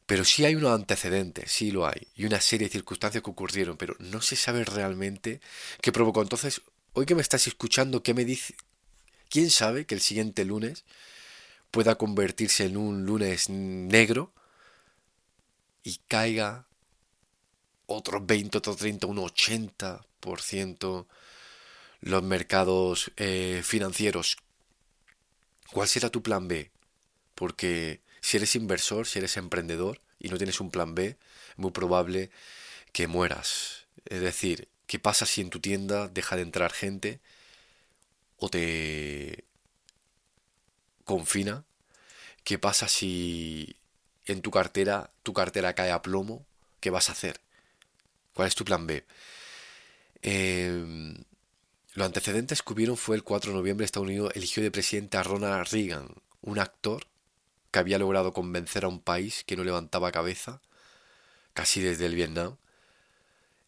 Pero 0.06 0.25
sí 0.25 0.43
hay 0.45 0.56
unos 0.56 0.73
antecedentes, 0.73 1.49
sí 1.49 1.71
lo 1.71 1.88
hay, 1.88 2.10
y 2.13 2.25
una 2.25 2.41
serie 2.41 2.67
de 2.67 2.73
circunstancias 2.73 3.23
que 3.23 3.30
ocurrieron, 3.30 3.78
pero 3.78 3.95
no 3.99 4.21
se 4.21 4.36
sabe 4.36 4.65
realmente 4.65 5.39
qué 5.82 5.93
provocó. 5.93 6.21
Entonces, 6.21 6.62
hoy 6.91 7.06
que 7.06 7.15
me 7.15 7.21
estás 7.21 7.47
escuchando, 7.47 8.04
¿qué 8.04 8.13
me 8.13 8.25
dice? 8.25 8.56
¿Quién 9.30 9.49
sabe 9.49 9.86
que 9.86 9.95
el 9.95 10.01
siguiente 10.01 10.43
lunes 10.43 10.84
pueda 11.71 11.95
convertirse 11.95 12.65
en 12.65 12.75
un 12.75 13.06
lunes 13.06 13.49
negro 13.49 14.34
y 15.86 16.00
caiga 16.08 16.67
otro 17.86 18.19
20, 18.19 18.58
otro 18.58 18.76
30, 18.76 19.08
un 19.08 19.19
80% 19.19 21.08
los 22.02 22.24
mercados 22.24 23.12
eh, 23.17 23.62
financieros? 23.63 24.38
¿Cuál 25.71 25.88
será 25.88 26.10
tu 26.10 26.24
plan 26.24 26.48
B? 26.48 26.71
Porque 27.36 28.02
si 28.19 28.38
eres 28.38 28.56
inversor, 28.56 29.06
si 29.06 29.19
eres 29.19 29.38
emprendedor 29.38 30.02
y 30.19 30.30
no 30.30 30.38
tienes 30.38 30.60
un 30.60 30.71
plan 30.71 30.95
B, 30.95 31.06
es 31.06 31.58
muy 31.58 31.71
probable 31.71 32.32
que 32.91 33.08
mueras. 33.08 33.86
Es 34.06 34.21
decir, 34.21 34.67
¿qué 34.88 34.98
pasa 34.98 35.28
si 35.28 35.41
en 35.41 35.52
tu 35.52 35.60
tienda 35.60 36.08
deja 36.08 36.36
de 36.36 36.41
entrar 36.41 36.71
gente 36.71 37.19
o 38.38 38.50
te 38.50 39.45
confina? 41.04 41.63
¿Qué 42.43 42.58
pasa 42.58 42.88
si 42.88 43.76
en 44.26 44.42
tu 44.42 44.52
cartera 44.52 45.10
tu 45.24 45.34
cartera 45.34 45.74
cae 45.74 45.92
a 45.92 46.02
plomo? 46.02 46.46
¿Qué 46.80 46.90
vas 46.90 47.10
a 47.10 47.14
hacer? 47.14 47.40
¿Cuál 48.34 48.48
es 48.48 48.56
tu 48.56 48.66
plan 48.66 48.86
B? 48.88 49.06
Eh, 50.22 51.16
los 51.94 52.06
antecedentes 52.06 52.62
que 52.62 52.74
hubieron 52.74 52.98
fue 52.98 53.16
el 53.16 53.24
4 53.24 53.52
de 53.52 53.58
noviembre 53.58 53.86
Estados 53.86 54.08
Unidos 54.08 54.32
eligió 54.36 54.62
de 54.62 54.72
presidente 54.72 55.18
a 55.18 55.24
Ronald 55.24 55.68
Reagan, 55.72 56.10
un 56.42 56.60
actor 56.60 57.08
que 57.72 57.80
había 57.80 58.00
logrado 58.00 58.34
convencer 58.34 58.86
a 58.86 58.90
un 58.90 59.00
país 59.00 59.44
que 59.46 59.56
no 59.56 59.64
levantaba 59.64 60.12
cabeza, 60.12 60.62
casi 61.54 61.82
desde 61.82 62.06
el 62.06 62.16
Vietnam, 62.16 62.58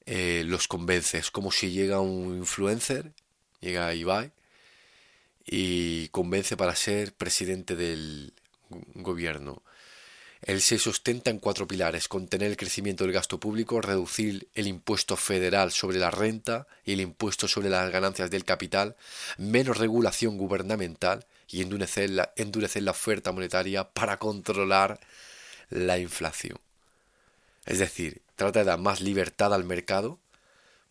eh, 0.06 0.44
los 0.46 0.68
convence. 0.68 1.18
Es 1.18 1.32
como 1.32 1.52
si 1.52 1.72
llega 1.72 2.00
un 2.00 2.38
influencer, 2.38 3.14
llega 3.62 3.94
Ibai, 3.94 4.32
y 5.46 6.10
convence 6.10 6.58
para 6.58 6.76
ser 6.76 7.14
presidente 7.14 7.76
del 7.76 8.34
gobierno. 8.96 9.64
Él 10.48 10.62
se 10.62 10.80
sustenta 10.80 11.30
en 11.30 11.40
cuatro 11.40 11.68
pilares, 11.68 12.08
contener 12.08 12.52
el 12.52 12.56
crecimiento 12.56 13.04
del 13.04 13.12
gasto 13.12 13.38
público, 13.38 13.82
reducir 13.82 14.48
el 14.56 14.68
impuesto 14.68 15.18
federal 15.18 15.74
sobre 15.74 15.98
la 15.98 16.10
renta 16.10 16.68
y 16.86 16.94
el 16.94 17.02
impuesto 17.02 17.50
sobre 17.50 17.70
las 17.70 17.92
ganancias 17.92 18.32
del 18.32 18.46
capital, 18.46 18.96
menos 19.38 19.78
regulación 19.78 20.38
gubernamental 20.38 21.26
y 21.50 21.62
endurecer 21.62 22.10
la, 22.12 22.32
oferta 22.90 23.34
monetaria 23.34 23.90
para 23.90 24.20
controlar 24.20 25.02
la 25.70 26.00
inflación. 26.00 26.58
Es 27.66 27.80
decir, 27.80 28.22
trata 28.38 28.60
de 28.60 28.66
dar 28.66 28.80
más 28.80 29.02
libertad 29.02 29.54
al 29.54 29.66
mercado 29.66 30.18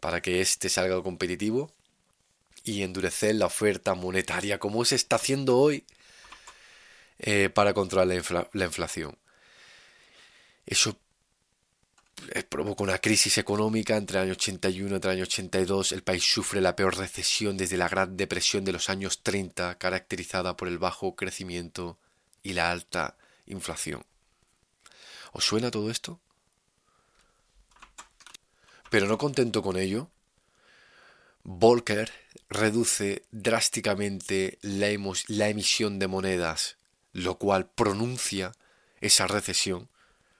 para 0.00 0.20
que 0.20 0.42
éste 0.42 0.68
salga 0.68 1.02
competitivo 1.02 1.72
y 2.62 2.82
endurecer 2.82 3.34
la 3.36 3.46
oferta 3.46 3.94
monetaria 3.94 4.58
como 4.58 4.84
se 4.84 4.96
está 4.96 5.16
haciendo 5.16 5.56
hoy 5.56 5.86
eh, 7.20 7.48
para 7.48 7.72
controlar 7.72 8.08
la, 8.08 8.48
la 8.52 8.64
inflación. 8.66 9.16
Eso 10.66 10.98
eh, 12.32 12.42
provoca 12.42 12.82
una 12.82 12.98
crisis 12.98 13.38
económica 13.38 13.96
entre 13.96 14.18
el 14.18 14.24
año 14.24 14.32
81 14.32 14.96
y 14.96 14.98
el 14.98 15.08
año 15.08 15.22
82. 15.22 15.92
El 15.92 16.02
país 16.02 16.24
sufre 16.24 16.60
la 16.60 16.74
peor 16.74 16.96
recesión 16.96 17.56
desde 17.56 17.76
la 17.76 17.88
Gran 17.88 18.16
Depresión 18.16 18.64
de 18.64 18.72
los 18.72 18.90
años 18.90 19.22
30, 19.22 19.78
caracterizada 19.78 20.56
por 20.56 20.68
el 20.68 20.78
bajo 20.78 21.14
crecimiento 21.14 21.98
y 22.42 22.54
la 22.54 22.70
alta 22.70 23.16
inflación. 23.46 24.04
¿Os 25.32 25.44
suena 25.44 25.70
todo 25.70 25.90
esto? 25.90 26.20
Pero 28.90 29.06
no 29.06 29.18
contento 29.18 29.62
con 29.62 29.76
ello, 29.76 30.10
Volcker 31.42 32.10
reduce 32.48 33.24
drásticamente 33.30 34.58
la, 34.62 34.88
la 35.28 35.48
emisión 35.48 35.98
de 35.98 36.06
monedas, 36.06 36.76
lo 37.12 37.38
cual 37.38 37.68
pronuncia 37.68 38.52
esa 39.00 39.26
recesión 39.26 39.88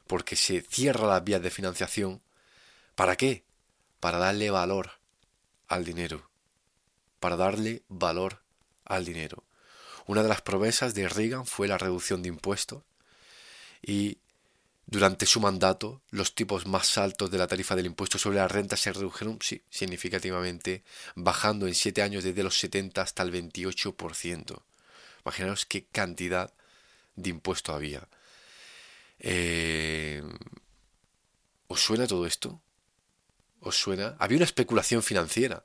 porque 0.07 0.37
se 0.37 0.62
cierra 0.62 1.07
las 1.07 1.25
vías 1.25 1.42
de 1.42 1.51
financiación. 1.51 2.21
¿Para 2.95 3.16
qué? 3.16 3.45
Para 4.01 4.19
darle 4.19 4.51
valor 4.51 4.92
al 5.69 5.85
dinero. 5.85 6.31
Para 7.21 7.37
darle 7.37 7.83
valor 7.88 8.42
al 8.85 9.05
dinero. 9.05 9.45
Una 10.07 10.23
de 10.23 10.29
las 10.29 10.42
promesas 10.42 10.95
de 10.95 11.09
Reagan 11.09 11.47
fue 11.47 11.69
la 11.69 11.79
reducción 11.79 12.23
de 12.23 12.29
impuestos 12.29 12.85
y 13.83 14.19
durante 14.87 15.27
su 15.27 15.40
mandato 15.40 16.01
los 16.11 16.37
tipos 16.37 16.66
más 16.66 16.97
altos 16.97 17.31
de 17.33 17.38
la 17.38 17.49
tarifa 17.49 17.75
del 17.75 17.87
impuesto 17.87 18.19
sobre 18.19 18.38
la 18.38 18.47
renta 18.47 18.77
se 18.77 18.92
redujeron 18.92 19.38
sí, 19.40 19.62
significativamente, 19.69 20.85
bajando 21.16 21.66
en 21.66 21.75
siete 21.75 22.03
años 22.03 22.23
desde 22.23 22.45
los 22.45 22.57
70 22.61 23.03
hasta 23.03 23.25
el 23.25 23.33
28%. 23.33 24.62
Imaginaos 25.25 25.66
qué 25.66 25.87
cantidad 25.87 26.55
de 27.16 27.31
impuesto 27.31 27.75
había. 27.75 28.09
Eh, 29.18 30.22
¿Os 31.68 31.81
suena 31.81 32.07
todo 32.07 32.26
esto? 32.26 32.61
¿Os 33.61 33.76
suena? 33.76 34.16
Había 34.18 34.38
una 34.38 34.44
especulación 34.44 35.02
financiera. 35.02 35.64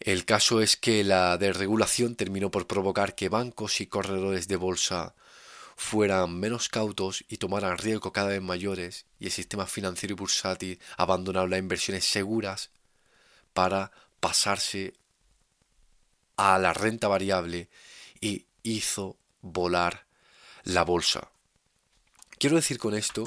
El 0.00 0.24
caso 0.24 0.60
es 0.60 0.76
que 0.76 1.04
la 1.04 1.38
desregulación 1.38 2.16
terminó 2.16 2.50
por 2.50 2.66
provocar 2.66 3.14
que 3.14 3.28
bancos 3.28 3.80
y 3.80 3.86
corredores 3.86 4.48
de 4.48 4.56
bolsa 4.56 5.14
fueran 5.76 6.38
menos 6.38 6.68
cautos 6.68 7.24
y 7.28 7.38
tomaran 7.38 7.78
riesgos 7.78 8.12
cada 8.12 8.28
vez 8.28 8.42
mayores 8.42 9.06
y 9.18 9.26
el 9.26 9.32
sistema 9.32 9.66
financiero 9.66 10.12
y 10.12 10.16
bursátil 10.16 10.80
abandonaron 10.96 11.50
las 11.50 11.58
inversiones 11.58 12.04
seguras 12.04 12.70
para 13.52 13.90
pasarse 14.20 14.94
a 16.36 16.58
la 16.58 16.72
renta 16.72 17.08
variable 17.08 17.68
y 18.20 18.46
hizo 18.62 19.16
volar 19.40 20.06
la 20.64 20.82
bolsa. 20.82 21.33
Quiero 22.44 22.56
decir 22.56 22.78
con 22.78 22.92
esto 22.92 23.24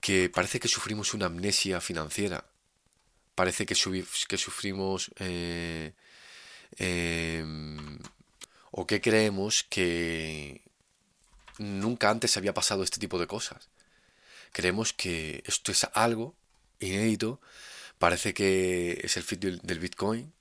que 0.00 0.30
parece 0.30 0.58
que 0.58 0.66
sufrimos 0.66 1.12
una 1.12 1.26
amnesia 1.26 1.82
financiera. 1.82 2.46
Parece 3.34 3.66
que, 3.66 3.74
sufrimos 3.74 5.10
eh, 5.18 5.92
em, 6.78 7.98
o 8.70 8.86
que 8.86 9.02
creemos 9.02 9.64
que 9.68 10.62
nunca 11.58 12.08
antes 12.08 12.38
había 12.38 12.54
pasado 12.54 12.82
este 12.82 12.98
tipo 12.98 13.18
de 13.18 13.26
cosas. 13.26 13.68
Creemos 14.52 14.94
que 14.94 15.42
esto 15.44 15.70
es 15.70 15.86
algo 15.92 16.34
inédito. 16.80 17.38
Parece 17.98 18.32
que 18.32 18.98
es 19.04 19.18
el 19.18 19.24
fit 19.24 19.40
del 19.40 19.78
Bitcoin. 19.78 20.32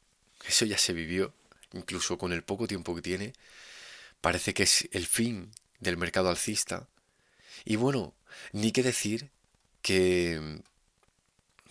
Eso 0.47 0.63
ya 0.63 0.77
se 0.77 0.93
vivió, 0.93 1.33
incluso 1.73 2.17
con 2.17 2.31
el 2.31 2.41
poco 2.41 2.67
tiempo 2.67 2.95
que 2.95 3.01
tiene. 3.01 3.33
Parece 4.21 4.53
que 4.53 4.63
es 4.63 4.87
el 4.93 5.05
fin 5.07 5.51
del 5.81 5.97
mercado 5.97 6.29
alcista. 6.29 6.87
Y 7.65 7.75
bueno, 7.75 8.13
ni 8.51 8.71
que 8.71 8.83
decir 8.83 9.29
que, 9.81 10.61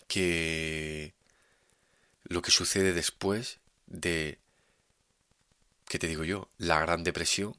que 0.07 1.14
lo 2.24 2.42
que 2.42 2.50
sucede 2.50 2.92
después 2.92 3.59
de, 3.87 4.38
¿qué 5.88 5.98
te 5.98 6.07
digo 6.07 6.24
yo? 6.24 6.48
La 6.59 6.81
Gran 6.81 7.03
Depresión. 7.05 7.57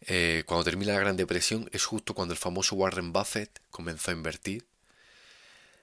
Eh, 0.00 0.42
cuando 0.46 0.64
termina 0.64 0.94
la 0.94 1.00
Gran 1.00 1.16
Depresión 1.16 1.68
es 1.72 1.84
justo 1.84 2.14
cuando 2.14 2.34
el 2.34 2.38
famoso 2.38 2.74
Warren 2.74 3.12
Buffett 3.12 3.60
comenzó 3.70 4.10
a 4.10 4.14
invertir. 4.14 4.66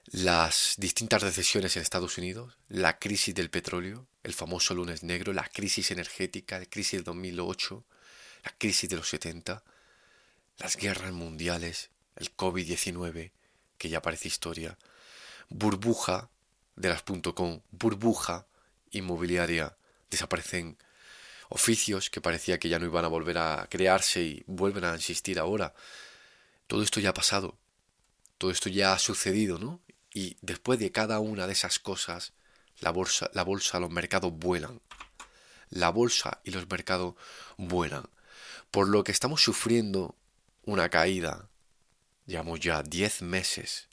Las 0.06 0.74
distintas 0.76 1.22
recesiones 1.22 1.76
en 1.76 1.82
Estados 1.82 2.18
Unidos, 2.18 2.56
la 2.68 2.98
crisis 2.98 3.32
del 3.32 3.48
petróleo, 3.48 4.08
el 4.24 4.34
famoso 4.34 4.74
lunes 4.74 5.04
negro, 5.04 5.32
la 5.32 5.48
crisis 5.48 5.92
energética, 5.92 6.58
la 6.58 6.66
crisis 6.66 6.92
del 6.92 7.04
2008, 7.04 7.84
la 8.44 8.54
crisis 8.58 8.90
de 8.90 8.96
los 8.96 9.08
70, 9.08 9.62
las 10.60 10.76
guerras 10.76 11.12
mundiales, 11.12 11.90
el 12.16 12.36
COVID-19, 12.36 13.32
que 13.78 13.88
ya 13.88 14.02
parece 14.02 14.28
historia. 14.28 14.78
Burbuja 15.48 16.30
de 16.76 16.90
las 16.90 17.02
.com, 17.02 17.62
burbuja 17.70 18.46
inmobiliaria, 18.90 19.76
desaparecen 20.10 20.76
oficios 21.48 22.10
que 22.10 22.20
parecía 22.20 22.58
que 22.58 22.68
ya 22.68 22.78
no 22.78 22.84
iban 22.84 23.04
a 23.04 23.08
volver 23.08 23.38
a 23.38 23.66
crearse 23.70 24.22
y 24.22 24.44
vuelven 24.46 24.84
a 24.84 24.94
insistir 24.94 25.38
ahora. 25.38 25.74
Todo 26.66 26.82
esto 26.82 27.00
ya 27.00 27.10
ha 27.10 27.14
pasado, 27.14 27.56
todo 28.38 28.50
esto 28.50 28.68
ya 28.68 28.92
ha 28.92 28.98
sucedido, 28.98 29.58
¿no? 29.58 29.80
Y 30.12 30.36
después 30.42 30.78
de 30.78 30.92
cada 30.92 31.20
una 31.20 31.46
de 31.46 31.54
esas 31.54 31.78
cosas, 31.78 32.34
la 32.80 32.90
bolsa, 32.90 33.30
la 33.32 33.44
bolsa, 33.44 33.80
los 33.80 33.90
mercados 33.90 34.32
vuelan. 34.32 34.80
La 35.70 35.90
bolsa 35.90 36.40
y 36.44 36.50
los 36.50 36.68
mercados 36.68 37.14
vuelan. 37.56 38.04
Por 38.70 38.88
lo 38.88 39.04
que 39.04 39.12
estamos 39.12 39.42
sufriendo 39.42 40.16
una 40.70 40.88
caída, 40.88 41.48
llevamos 42.26 42.60
ya 42.60 42.82
10 42.82 43.22
meses 43.22 43.88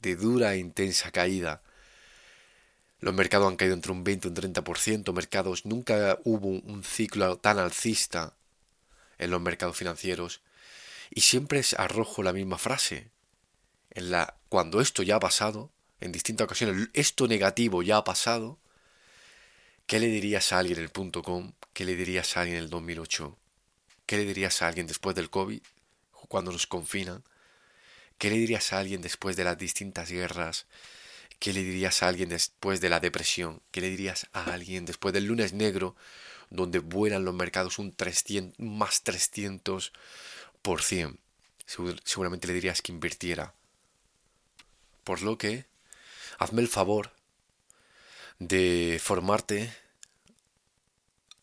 de 0.00 0.16
dura 0.16 0.54
e 0.54 0.58
intensa 0.58 1.10
caída. 1.10 1.62
Los 3.00 3.14
mercados 3.14 3.48
han 3.48 3.56
caído 3.56 3.74
entre 3.74 3.92
un 3.92 4.04
20 4.04 4.28
y 4.28 4.30
un 4.30 4.36
30%. 4.36 5.12
Mercados, 5.12 5.64
nunca 5.64 6.18
hubo 6.24 6.48
un 6.48 6.84
ciclo 6.84 7.38
tan 7.38 7.58
alcista 7.58 8.34
en 9.18 9.30
los 9.30 9.40
mercados 9.40 9.76
financieros. 9.76 10.42
Y 11.10 11.22
siempre 11.22 11.62
arrojo 11.78 12.22
la 12.22 12.32
misma 12.32 12.58
frase 12.58 13.10
en 13.90 14.10
la 14.10 14.36
cuando 14.48 14.80
esto 14.80 15.02
ya 15.02 15.16
ha 15.16 15.20
pasado, 15.20 15.70
en 16.00 16.12
distintas 16.12 16.44
ocasiones, 16.44 16.88
esto 16.92 17.26
negativo 17.26 17.82
ya 17.82 17.98
ha 17.98 18.04
pasado, 18.04 18.58
¿qué 19.86 20.00
le 20.00 20.08
dirías 20.08 20.52
a 20.52 20.58
alguien 20.58 20.78
en 20.78 20.84
el 20.84 20.90
punto 20.90 21.22
com? 21.22 21.52
¿Qué 21.72 21.84
le 21.84 21.96
dirías 21.96 22.36
a 22.36 22.40
alguien 22.40 22.58
en 22.58 22.64
el 22.64 22.70
2008? 22.70 23.38
¿Qué 24.06 24.16
le 24.16 24.24
dirías 24.24 24.60
a 24.60 24.68
alguien 24.68 24.86
después 24.86 25.16
del 25.16 25.30
COVID, 25.30 25.62
cuando 26.28 26.52
nos 26.52 26.66
confinan? 26.66 27.22
¿Qué 28.18 28.30
le 28.30 28.36
dirías 28.36 28.72
a 28.72 28.78
alguien 28.78 29.02
después 29.02 29.36
de 29.36 29.44
las 29.44 29.58
distintas 29.58 30.10
guerras? 30.10 30.66
¿Qué 31.38 31.52
le 31.52 31.62
dirías 31.62 32.02
a 32.02 32.08
alguien 32.08 32.28
después 32.28 32.80
de 32.80 32.88
la 32.88 33.00
depresión? 33.00 33.60
¿Qué 33.70 33.80
le 33.80 33.90
dirías 33.90 34.28
a 34.32 34.52
alguien 34.52 34.86
después 34.86 35.12
del 35.12 35.26
lunes 35.26 35.52
negro, 35.52 35.96
donde 36.50 36.78
vuelan 36.78 37.24
los 37.24 37.34
mercados 37.34 37.78
un 37.78 37.92
300, 37.92 38.58
más 38.58 39.04
300%? 39.04 41.18
Seguramente 42.04 42.46
le 42.46 42.54
dirías 42.54 42.82
que 42.82 42.92
invirtiera, 42.92 43.54
por 45.02 45.22
lo 45.22 45.38
que, 45.38 45.66
hazme 46.38 46.62
el 46.62 46.68
favor 46.68 47.12
de 48.38 49.00
formarte, 49.02 49.74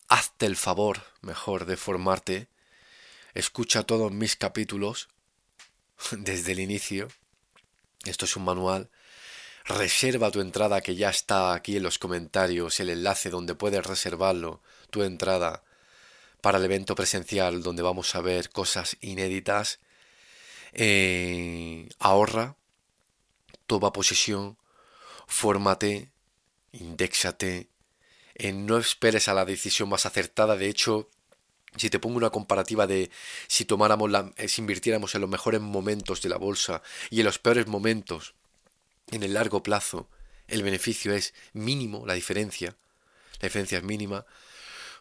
hazte 0.07 0.45
el 0.45 0.55
favor, 0.55 1.03
mejor, 1.21 1.65
de 1.65 1.77
formarte, 1.77 2.47
escucha 3.33 3.83
todos 3.83 4.11
mis 4.11 4.35
capítulos 4.35 5.09
desde 6.11 6.53
el 6.53 6.59
inicio. 6.59 7.07
Esto 8.05 8.25
es 8.25 8.35
un 8.35 8.45
manual. 8.45 8.89
Reserva 9.65 10.31
tu 10.31 10.41
entrada 10.41 10.81
que 10.81 10.95
ya 10.95 11.09
está 11.09 11.53
aquí 11.53 11.77
en 11.77 11.83
los 11.83 11.99
comentarios, 11.99 12.79
el 12.79 12.89
enlace 12.89 13.29
donde 13.29 13.53
puedes 13.55 13.85
reservarlo, 13.85 14.61
tu 14.89 15.03
entrada 15.03 15.63
para 16.41 16.57
el 16.57 16.65
evento 16.65 16.95
presencial 16.95 17.61
donde 17.61 17.83
vamos 17.83 18.15
a 18.15 18.21
ver 18.21 18.49
cosas 18.49 18.97
inéditas. 19.01 19.79
Eh, 20.73 21.89
ahorra, 21.99 22.55
toma 23.67 23.93
posesión, 23.93 24.57
fórmate, 25.27 26.11
indexate, 26.71 27.69
eh, 28.35 28.53
no 28.53 28.77
esperes 28.77 29.27
a 29.27 29.33
la 29.33 29.45
decisión 29.45 29.89
más 29.89 30.05
acertada. 30.05 30.55
De 30.55 30.67
hecho, 30.67 31.09
si 31.75 31.89
te 31.89 31.99
pongo 31.99 32.17
una 32.17 32.29
comparativa 32.29 32.87
de 32.87 33.09
si 33.47 33.65
tomáramos 33.65 34.11
la, 34.11 34.31
eh, 34.37 34.47
si 34.47 34.61
invirtiéramos 34.61 35.15
en 35.15 35.21
los 35.21 35.29
mejores 35.29 35.61
momentos 35.61 36.21
de 36.21 36.29
la 36.29 36.37
bolsa 36.37 36.81
y 37.09 37.19
en 37.19 37.25
los 37.25 37.39
peores 37.39 37.67
momentos, 37.67 38.35
en 39.11 39.23
el 39.23 39.33
largo 39.33 39.63
plazo, 39.63 40.09
el 40.47 40.63
beneficio 40.63 41.13
es 41.13 41.33
mínimo, 41.53 42.05
la 42.05 42.13
diferencia, 42.13 42.75
la 43.39 43.47
diferencia 43.47 43.77
es 43.77 43.83
mínima. 43.83 44.25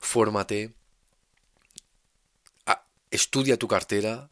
Fórmate, 0.00 0.72
estudia 3.10 3.58
tu 3.58 3.68
cartera, 3.68 4.30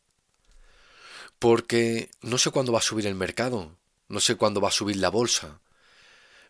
porque 1.38 2.11
no 2.22 2.38
sé 2.38 2.51
cuándo 2.51 2.72
va 2.72 2.79
a 2.79 2.83
subir 2.83 3.07
el 3.07 3.14
mercado. 3.14 3.77
No 4.09 4.20
sé 4.20 4.37
cuándo 4.37 4.61
va 4.61 4.68
a 4.68 4.72
subir 4.72 4.96
la 4.96 5.11
bolsa, 5.11 5.61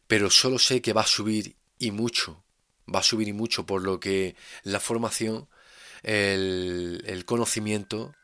pero 0.07 0.31
solo 0.31 0.61
sé 0.61 0.81
que 0.81 0.93
va 0.93 1.01
a 1.01 1.07
subir 1.07 1.57
y 1.79 1.91
mucho. 1.91 2.45
Va 2.93 3.01
a 3.01 3.03
subir 3.03 3.27
y 3.29 3.33
mucho, 3.33 3.67
por 3.67 3.83
lo 3.83 3.99
que 3.99 4.37
la 4.63 4.79
formación, 4.79 5.49
el, 6.03 7.25
conocimiento, 7.27 8.15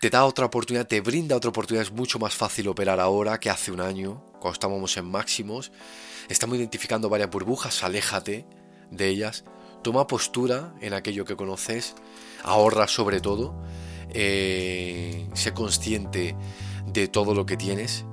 te 0.00 0.10
da 0.10 0.24
otra 0.24 0.46
oportunidad, 0.46 0.86
te 0.86 1.00
brinda 1.00 1.36
otra 1.36 1.50
oportunidad. 1.50 1.84
Es 1.86 1.92
mucho 1.92 2.18
más 2.18 2.34
fácil 2.34 2.68
operar 2.68 3.00
ahora 3.00 3.38
que 3.38 3.50
hace 3.50 3.70
un 3.70 3.80
año, 3.80 4.24
cuando 4.32 4.52
estábamos 4.52 4.96
en 4.96 5.10
máximos. 5.10 5.72
Estamos 6.28 6.56
identificando 6.56 7.08
varias 7.08 7.30
burbujas, 7.30 7.82
aléjate 7.84 8.46
de 8.90 9.08
ellas. 9.08 9.44
Toma 9.82 10.06
postura 10.06 10.74
en 10.80 10.94
aquello 10.94 11.24
que 11.24 11.36
conoces, 11.36 11.94
ahorra 12.42 12.86
sobre 12.86 13.20
todo, 13.20 13.54
eh, 14.10 15.28
sé 15.34 15.54
consciente 15.54 16.36
de 16.86 17.08
todo 17.08 17.34
lo 17.34 17.46
que 17.46 17.56
tienes, 17.56 18.04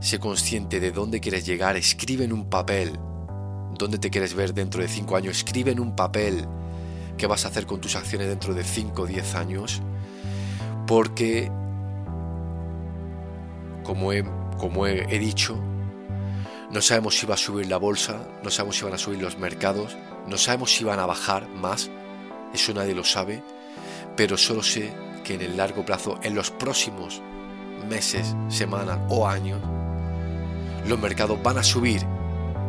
sé 0.00 0.20
consciente 0.20 0.78
de 0.78 0.92
dónde 0.92 1.20
quieres 1.20 1.44
llegar, 1.44 1.76
escribe 1.76 2.24
en 2.24 2.32
un 2.32 2.48
papel 2.48 2.98
dónde 3.78 3.98
te 3.98 4.10
quieres 4.10 4.34
ver 4.34 4.52
dentro 4.52 4.82
de 4.82 4.88
5 4.88 5.16
años, 5.16 5.38
escribe 5.38 5.70
en 5.70 5.80
un 5.80 5.96
papel 5.96 6.46
qué 7.18 7.26
vas 7.26 7.44
a 7.44 7.48
hacer 7.48 7.66
con 7.66 7.80
tus 7.80 7.96
acciones 7.96 8.28
dentro 8.28 8.54
de 8.54 8.64
5 8.64 9.02
o 9.02 9.06
10 9.06 9.34
años, 9.34 9.82
porque, 10.86 11.50
como 13.84 14.12
he, 14.12 14.24
como 14.56 14.86
he, 14.86 15.18
dicho, 15.18 15.58
no 16.70 16.80
sabemos 16.80 17.18
si 17.18 17.26
va 17.26 17.34
a 17.34 17.38
subir 17.38 17.66
la 17.66 17.76
bolsa, 17.76 18.26
no 18.42 18.50
sabemos 18.50 18.76
si 18.76 18.84
van 18.84 18.94
a 18.94 18.98
subir 18.98 19.20
los 19.20 19.38
mercados, 19.38 19.96
no 20.26 20.38
sabemos 20.38 20.74
si 20.74 20.84
van 20.84 21.00
a 21.00 21.06
bajar 21.06 21.48
más, 21.48 21.90
eso 22.54 22.72
nadie 22.72 22.94
lo 22.94 23.04
sabe, 23.04 23.42
pero 24.16 24.38
solo 24.38 24.62
sé 24.62 24.92
que 25.24 25.34
en 25.34 25.42
el 25.42 25.56
largo 25.56 25.84
plazo, 25.84 26.18
en 26.22 26.34
los 26.34 26.50
próximos 26.50 27.20
meses, 27.88 28.34
semanas 28.48 28.98
o 29.08 29.26
años, 29.26 29.60
los 30.86 30.98
mercados 30.98 31.42
van 31.42 31.58
a 31.58 31.62
subir 31.62 32.00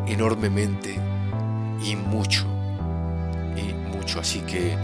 enormemente 0.07 0.95
y 1.83 1.95
mucho, 1.95 2.48
mucho. 3.99 4.19
Así 4.19 4.39
que 4.41 4.77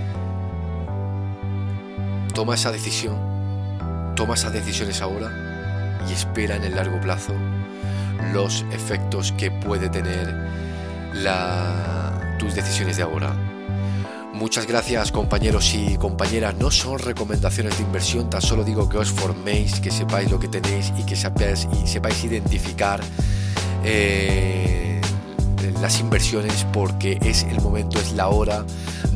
toma 2.33 2.55
esa 2.55 2.71
decisión, 2.71 3.15
toma 4.15 4.33
esas 4.33 4.53
decisiones 4.53 5.01
ahora 5.01 5.31
y 6.07 6.13
espera 6.13 6.55
en 6.55 6.63
el 6.63 6.75
largo 6.75 6.99
plazo 6.99 7.33
los 8.33 8.65
efectos 8.71 9.31
que 9.33 9.51
puede 9.51 9.89
tener 9.89 10.33
tus 12.37 12.53
decisiones 12.53 12.97
de 12.97 13.03
ahora. 13.03 13.33
Muchas 14.33 14.67
gracias 14.67 15.13
compañeros 15.13 15.73
y 15.73 15.95
compañeras. 15.95 16.55
No 16.55 16.69
son 16.69 16.99
recomendaciones 16.99 17.77
de 17.77 17.83
inversión, 17.85 18.29
tan 18.29 18.41
solo 18.41 18.65
digo 18.65 18.89
que 18.89 18.97
os 18.97 19.09
forméis, 19.09 19.79
que 19.79 19.91
sepáis 19.91 20.29
lo 20.29 20.39
que 20.39 20.49
tenéis 20.49 20.91
y 20.97 21.03
que 21.03 21.15
sepáis, 21.15 21.69
y 21.81 21.87
sepáis 21.87 22.21
identificar 22.25 22.99
eh, 23.85 24.84
las 25.81 25.99
inversiones 25.99 26.65
porque 26.71 27.17
es 27.21 27.43
el 27.43 27.61
momento, 27.61 27.99
es 27.99 28.13
la 28.13 28.29
hora 28.29 28.65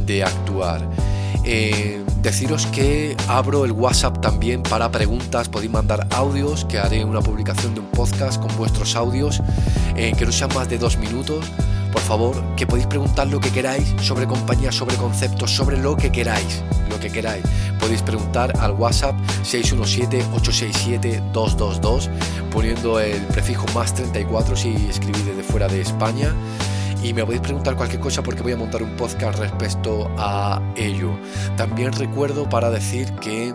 de 0.05 0.23
actuar. 0.23 0.81
Eh, 1.45 2.03
deciros 2.21 2.65
que 2.67 3.15
abro 3.27 3.65
el 3.65 3.71
WhatsApp 3.71 4.21
también 4.21 4.61
para 4.63 4.91
preguntas, 4.91 5.49
podéis 5.49 5.71
mandar 5.71 6.07
audios, 6.11 6.65
que 6.65 6.79
haré 6.79 7.03
una 7.03 7.21
publicación 7.21 7.73
de 7.73 7.79
un 7.81 7.87
podcast 7.87 8.41
con 8.41 8.55
vuestros 8.57 8.95
audios, 8.95 9.41
eh, 9.95 10.13
que 10.17 10.25
no 10.25 10.31
sean 10.31 10.53
más 10.53 10.69
de 10.69 10.77
dos 10.77 10.97
minutos 10.97 11.45
por 11.91 12.01
favor, 12.01 12.55
que 12.55 12.67
podéis 12.67 12.87
preguntar 12.87 13.27
lo 13.27 13.39
que 13.39 13.49
queráis 13.49 13.95
sobre 14.01 14.27
compañía, 14.27 14.71
sobre 14.71 14.95
conceptos, 14.95 15.51
sobre 15.51 15.77
lo 15.77 15.95
que 15.97 16.11
queráis, 16.11 16.63
lo 16.89 16.99
que 16.99 17.09
queráis. 17.09 17.43
Podéis 17.79 18.01
preguntar 18.01 18.51
al 18.59 18.71
WhatsApp 18.73 19.15
617-867-222 19.43 22.09
poniendo 22.51 22.99
el 22.99 23.21
prefijo 23.27 23.65
más 23.73 23.93
34 23.93 24.55
si 24.55 24.75
escribís 24.89 25.25
desde 25.25 25.43
fuera 25.43 25.67
de 25.67 25.81
España. 25.81 26.33
Y 27.01 27.13
me 27.13 27.23
podéis 27.23 27.41
preguntar 27.41 27.77
cualquier 27.77 28.01
cosa 28.01 28.21
porque 28.21 28.43
voy 28.43 28.51
a 28.51 28.57
montar 28.57 28.83
un 28.83 28.97
podcast 28.97 29.39
respecto 29.39 30.11
a 30.17 30.61
ello. 30.75 31.17
También 31.55 31.93
recuerdo 31.93 32.49
para 32.49 32.69
decir 32.69 33.13
que 33.15 33.53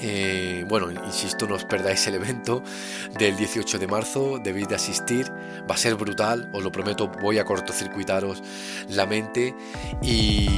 eh, 0.00 0.64
bueno, 0.68 0.90
insisto, 0.90 1.48
no 1.48 1.56
os 1.56 1.64
perdáis 1.64 2.06
el 2.06 2.14
evento 2.14 2.62
del 3.18 3.36
18 3.36 3.78
de 3.78 3.86
marzo, 3.88 4.38
debéis 4.42 4.68
de 4.68 4.76
asistir, 4.76 5.30
va 5.68 5.74
a 5.74 5.78
ser 5.78 5.96
brutal, 5.96 6.48
os 6.52 6.62
lo 6.62 6.70
prometo, 6.70 7.10
voy 7.20 7.38
a 7.38 7.44
cortocircuitaros 7.44 8.42
la 8.88 9.06
mente 9.06 9.56
y 10.00 10.48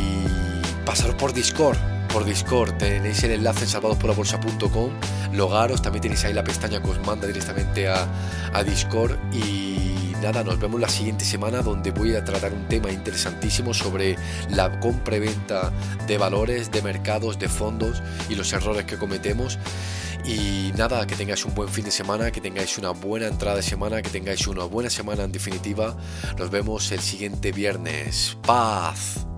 pasaros 0.84 1.14
por 1.14 1.32
Discord. 1.32 1.78
Por 2.12 2.24
Discord 2.24 2.76
tenéis 2.78 3.22
el 3.22 3.32
enlace 3.32 3.64
en 3.64 3.68
salvadosporlabolsa.com, 3.68 4.90
logaros, 5.32 5.80
también 5.80 6.02
tenéis 6.02 6.24
ahí 6.24 6.32
la 6.32 6.42
pestaña 6.42 6.82
que 6.82 6.90
os 6.90 7.00
manda 7.06 7.26
directamente 7.26 7.88
a, 7.88 8.06
a 8.52 8.64
Discord 8.64 9.16
y 9.32 10.12
nada, 10.20 10.44
nos 10.44 10.58
vemos 10.58 10.80
la 10.80 10.88
siguiente 10.88 11.24
semana 11.24 11.62
donde 11.62 11.92
voy 11.92 12.14
a 12.14 12.24
tratar 12.24 12.52
un 12.52 12.66
tema 12.68 12.90
interesantísimo 12.90 13.72
sobre 13.72 14.16
la 14.50 14.80
compra 14.80 15.16
y 15.16 15.20
venta 15.20 15.72
de 16.06 16.18
valores, 16.18 16.70
de 16.70 16.82
mercados, 16.82 17.38
de 17.38 17.48
fondos 17.48 18.02
y 18.28 18.34
los 18.34 18.52
errores 18.52 18.84
que 18.84 18.98
cometemos. 18.98 19.58
Y 20.24 20.72
nada, 20.76 21.06
que 21.06 21.14
tengáis 21.14 21.44
un 21.44 21.54
buen 21.54 21.68
fin 21.68 21.84
de 21.84 21.90
semana, 21.90 22.30
que 22.30 22.40
tengáis 22.40 22.76
una 22.76 22.90
buena 22.90 23.28
entrada 23.28 23.56
de 23.56 23.62
semana, 23.62 24.02
que 24.02 24.10
tengáis 24.10 24.46
una 24.46 24.64
buena 24.64 24.90
semana 24.90 25.24
en 25.24 25.32
definitiva. 25.32 25.96
Nos 26.38 26.50
vemos 26.50 26.92
el 26.92 27.00
siguiente 27.00 27.52
viernes. 27.52 28.36
Paz. 28.42 29.29